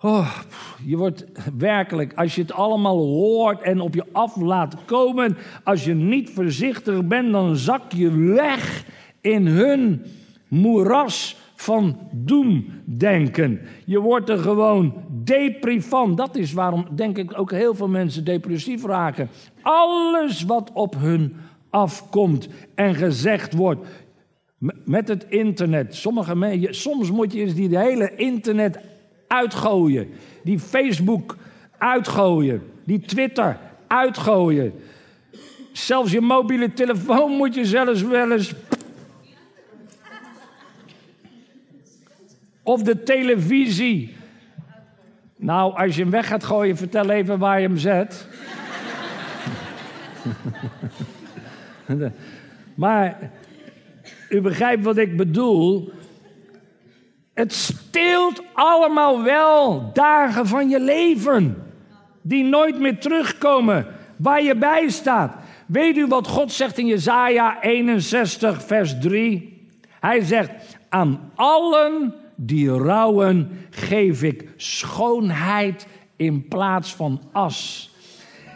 Oh, 0.00 0.36
je 0.84 0.96
wordt 0.96 1.24
werkelijk, 1.58 2.12
als 2.14 2.34
je 2.34 2.40
het 2.40 2.52
allemaal 2.52 2.98
hoort 2.98 3.62
en 3.62 3.80
op 3.80 3.94
je 3.94 4.04
af 4.12 4.36
laat 4.36 4.76
komen, 4.84 5.36
als 5.64 5.84
je 5.84 5.94
niet 5.94 6.30
voorzichtig 6.30 7.06
bent, 7.06 7.32
dan 7.32 7.56
zak 7.56 7.92
je 7.92 8.10
weg 8.16 8.84
in 9.20 9.46
hun 9.46 10.02
moeras 10.48 11.36
van 11.54 11.98
doemdenken. 12.12 13.60
Je 13.84 14.00
wordt 14.00 14.28
er 14.28 14.38
gewoon 14.38 14.94
depri 15.08 15.82
van. 15.82 16.14
Dat 16.14 16.36
is 16.36 16.52
waarom, 16.52 16.86
denk 16.90 17.18
ik, 17.18 17.38
ook 17.38 17.50
heel 17.50 17.74
veel 17.74 17.88
mensen 17.88 18.24
depressief 18.24 18.84
raken. 18.84 19.28
Alles 19.62 20.44
wat 20.44 20.70
op 20.72 20.94
hun 20.98 21.36
afkomt 21.70 22.48
en 22.74 22.94
gezegd 22.94 23.54
wordt. 23.54 23.86
Met 24.84 25.08
het 25.08 25.26
internet. 25.28 25.94
Sommige 25.94 26.68
soms 26.70 27.10
moet 27.10 27.32
je 27.32 27.40
eens 27.40 27.54
die 27.54 27.78
hele 27.78 28.14
internet 28.14 28.78
uitgooien. 29.26 30.08
Die 30.44 30.58
Facebook 30.58 31.36
uitgooien. 31.78 32.62
Die 32.84 33.00
Twitter 33.00 33.58
uitgooien. 33.86 34.72
Zelfs 35.72 36.12
je 36.12 36.20
mobiele 36.20 36.72
telefoon 36.72 37.32
moet 37.32 37.54
je 37.54 37.64
zelfs 37.64 38.02
wel 38.02 38.32
eens. 38.32 38.54
Of 42.62 42.82
de 42.82 43.02
televisie. 43.02 44.16
Nou, 45.36 45.74
als 45.76 45.96
je 45.96 46.02
hem 46.02 46.10
weg 46.10 46.26
gaat 46.26 46.44
gooien, 46.44 46.76
vertel 46.76 47.10
even 47.10 47.38
waar 47.38 47.60
je 47.60 47.66
hem 47.66 47.78
zet. 47.78 48.28
maar 52.74 53.30
u 54.36 54.40
begrijpt 54.40 54.84
wat 54.84 54.96
ik 54.96 55.16
bedoel. 55.16 55.92
Het 57.34 57.52
steelt 57.52 58.42
allemaal 58.52 59.22
wel 59.22 59.90
dagen 59.92 60.46
van 60.46 60.68
je 60.68 60.80
leven. 60.80 61.64
Die 62.22 62.44
nooit 62.44 62.78
meer 62.78 62.98
terugkomen. 62.98 63.86
Waar 64.16 64.42
je 64.42 64.56
bij 64.56 64.88
staat. 64.88 65.36
Weet 65.66 65.96
u 65.96 66.06
wat 66.06 66.28
God 66.28 66.52
zegt 66.52 66.78
in 66.78 66.86
Jesaja 66.86 67.62
61, 67.62 68.62
vers 68.62 68.98
3? 69.00 69.68
Hij 70.00 70.20
zegt: 70.20 70.50
Aan 70.88 71.30
allen 71.34 72.14
die 72.34 72.70
rouwen 72.70 73.50
geef 73.70 74.22
ik 74.22 74.48
schoonheid 74.56 75.86
in 76.16 76.48
plaats 76.48 76.94
van 76.94 77.20
as. 77.32 77.90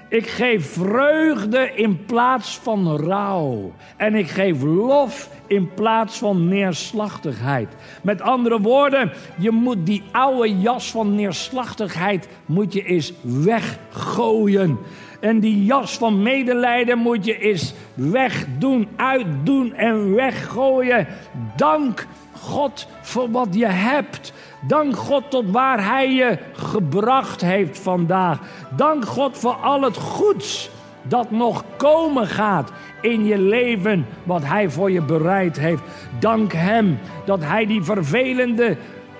Ik 0.09 0.27
geef 0.27 0.73
vreugde 0.73 1.73
in 1.75 2.05
plaats 2.05 2.59
van 2.59 2.97
rouw. 2.97 3.73
En 3.97 4.15
ik 4.15 4.29
geef 4.29 4.63
lof 4.63 5.31
in 5.51 5.75
plaats 5.75 6.19
van 6.19 6.49
neerslachtigheid. 6.49 7.69
Met 8.03 8.21
andere 8.21 8.61
woorden, 8.61 9.13
je 9.39 9.51
moet 9.51 9.87
die 9.87 10.03
oude 10.13 10.59
jas 10.59 10.91
van 10.91 11.15
neerslachtigheid 11.15 12.29
moet 12.47 12.73
je 12.73 12.85
eens 12.85 13.13
weggooien. 13.23 14.79
En 15.21 15.41
die 15.41 15.65
jas 15.65 15.99
van 15.99 16.23
medelijden 16.23 16.99
moet 16.99 17.25
je 17.25 17.39
eens 17.39 17.75
wegdoen, 17.95 18.89
uitdoen 18.97 19.75
en 19.75 20.15
weggooien. 20.15 21.07
Dank 21.57 22.07
God 22.33 22.87
voor 23.01 23.31
wat 23.31 23.55
je 23.55 23.67
hebt. 23.67 24.33
Dank 24.61 24.97
God 24.97 25.31
tot 25.31 25.51
waar 25.51 25.85
Hij 25.85 26.13
je 26.13 26.39
gebracht 26.53 27.41
heeft 27.41 27.79
vandaag. 27.79 28.39
Dank 28.77 29.05
God 29.07 29.39
voor 29.39 29.55
al 29.55 29.83
het 29.83 29.97
goeds 29.97 30.71
dat 31.03 31.31
nog 31.31 31.65
komen 31.77 32.27
gaat 32.27 32.73
in 33.01 33.25
je 33.25 33.39
leven, 33.39 34.07
wat 34.25 34.45
Hij 34.45 34.71
voor 34.71 34.91
je 34.91 35.03
bereid 35.03 35.59
heeft. 35.59 35.83
Dank 36.19 36.53
Hem 36.53 36.99
dat 37.25 37.41
Hij 37.41 37.67
die 37.67 37.83
vervelende, 37.83 38.77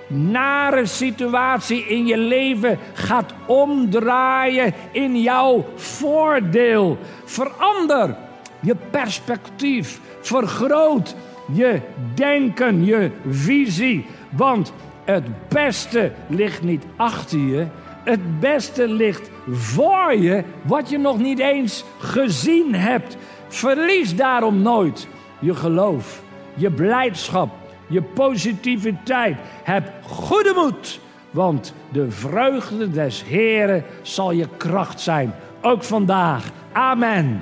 nare 0.07 0.85
situatie 0.85 1.85
in 1.87 2.05
je 2.05 2.17
leven 2.17 2.77
gaat 2.93 3.33
omdraaien 3.45 4.73
in 4.91 5.21
jouw 5.21 5.65
voordeel. 5.75 6.97
Verander 7.25 8.15
je 8.59 8.75
perspectief, 8.89 9.99
vergroot 10.21 11.15
je 11.53 11.79
denken, 12.13 12.85
je 12.85 13.11
visie. 13.29 14.05
Want 14.29 14.73
het 15.03 15.47
beste 15.47 16.11
ligt 16.27 16.63
niet 16.63 16.83
achter 16.95 17.39
je. 17.39 17.65
Het 18.03 18.39
beste 18.39 18.87
ligt 18.87 19.29
voor 19.51 20.15
je, 20.15 20.43
wat 20.61 20.89
je 20.89 20.97
nog 20.97 21.17
niet 21.17 21.39
eens 21.39 21.83
gezien 21.99 22.75
hebt. 22.75 23.17
Verlies 23.47 24.15
daarom 24.15 24.61
nooit 24.61 25.07
je 25.41 25.55
geloof, 25.55 26.21
je 26.53 26.71
blijdschap, 26.71 27.49
je 27.87 28.01
positiviteit. 28.01 29.37
Heb 29.63 29.91
goede 30.03 30.53
moed, 30.55 30.99
want 31.31 31.73
de 31.89 32.11
vreugde 32.11 32.91
des 32.91 33.23
Heren 33.23 33.83
zal 34.01 34.31
je 34.31 34.47
kracht 34.57 34.99
zijn. 34.99 35.33
Ook 35.61 35.83
vandaag. 35.83 36.49
Amen. 36.71 37.41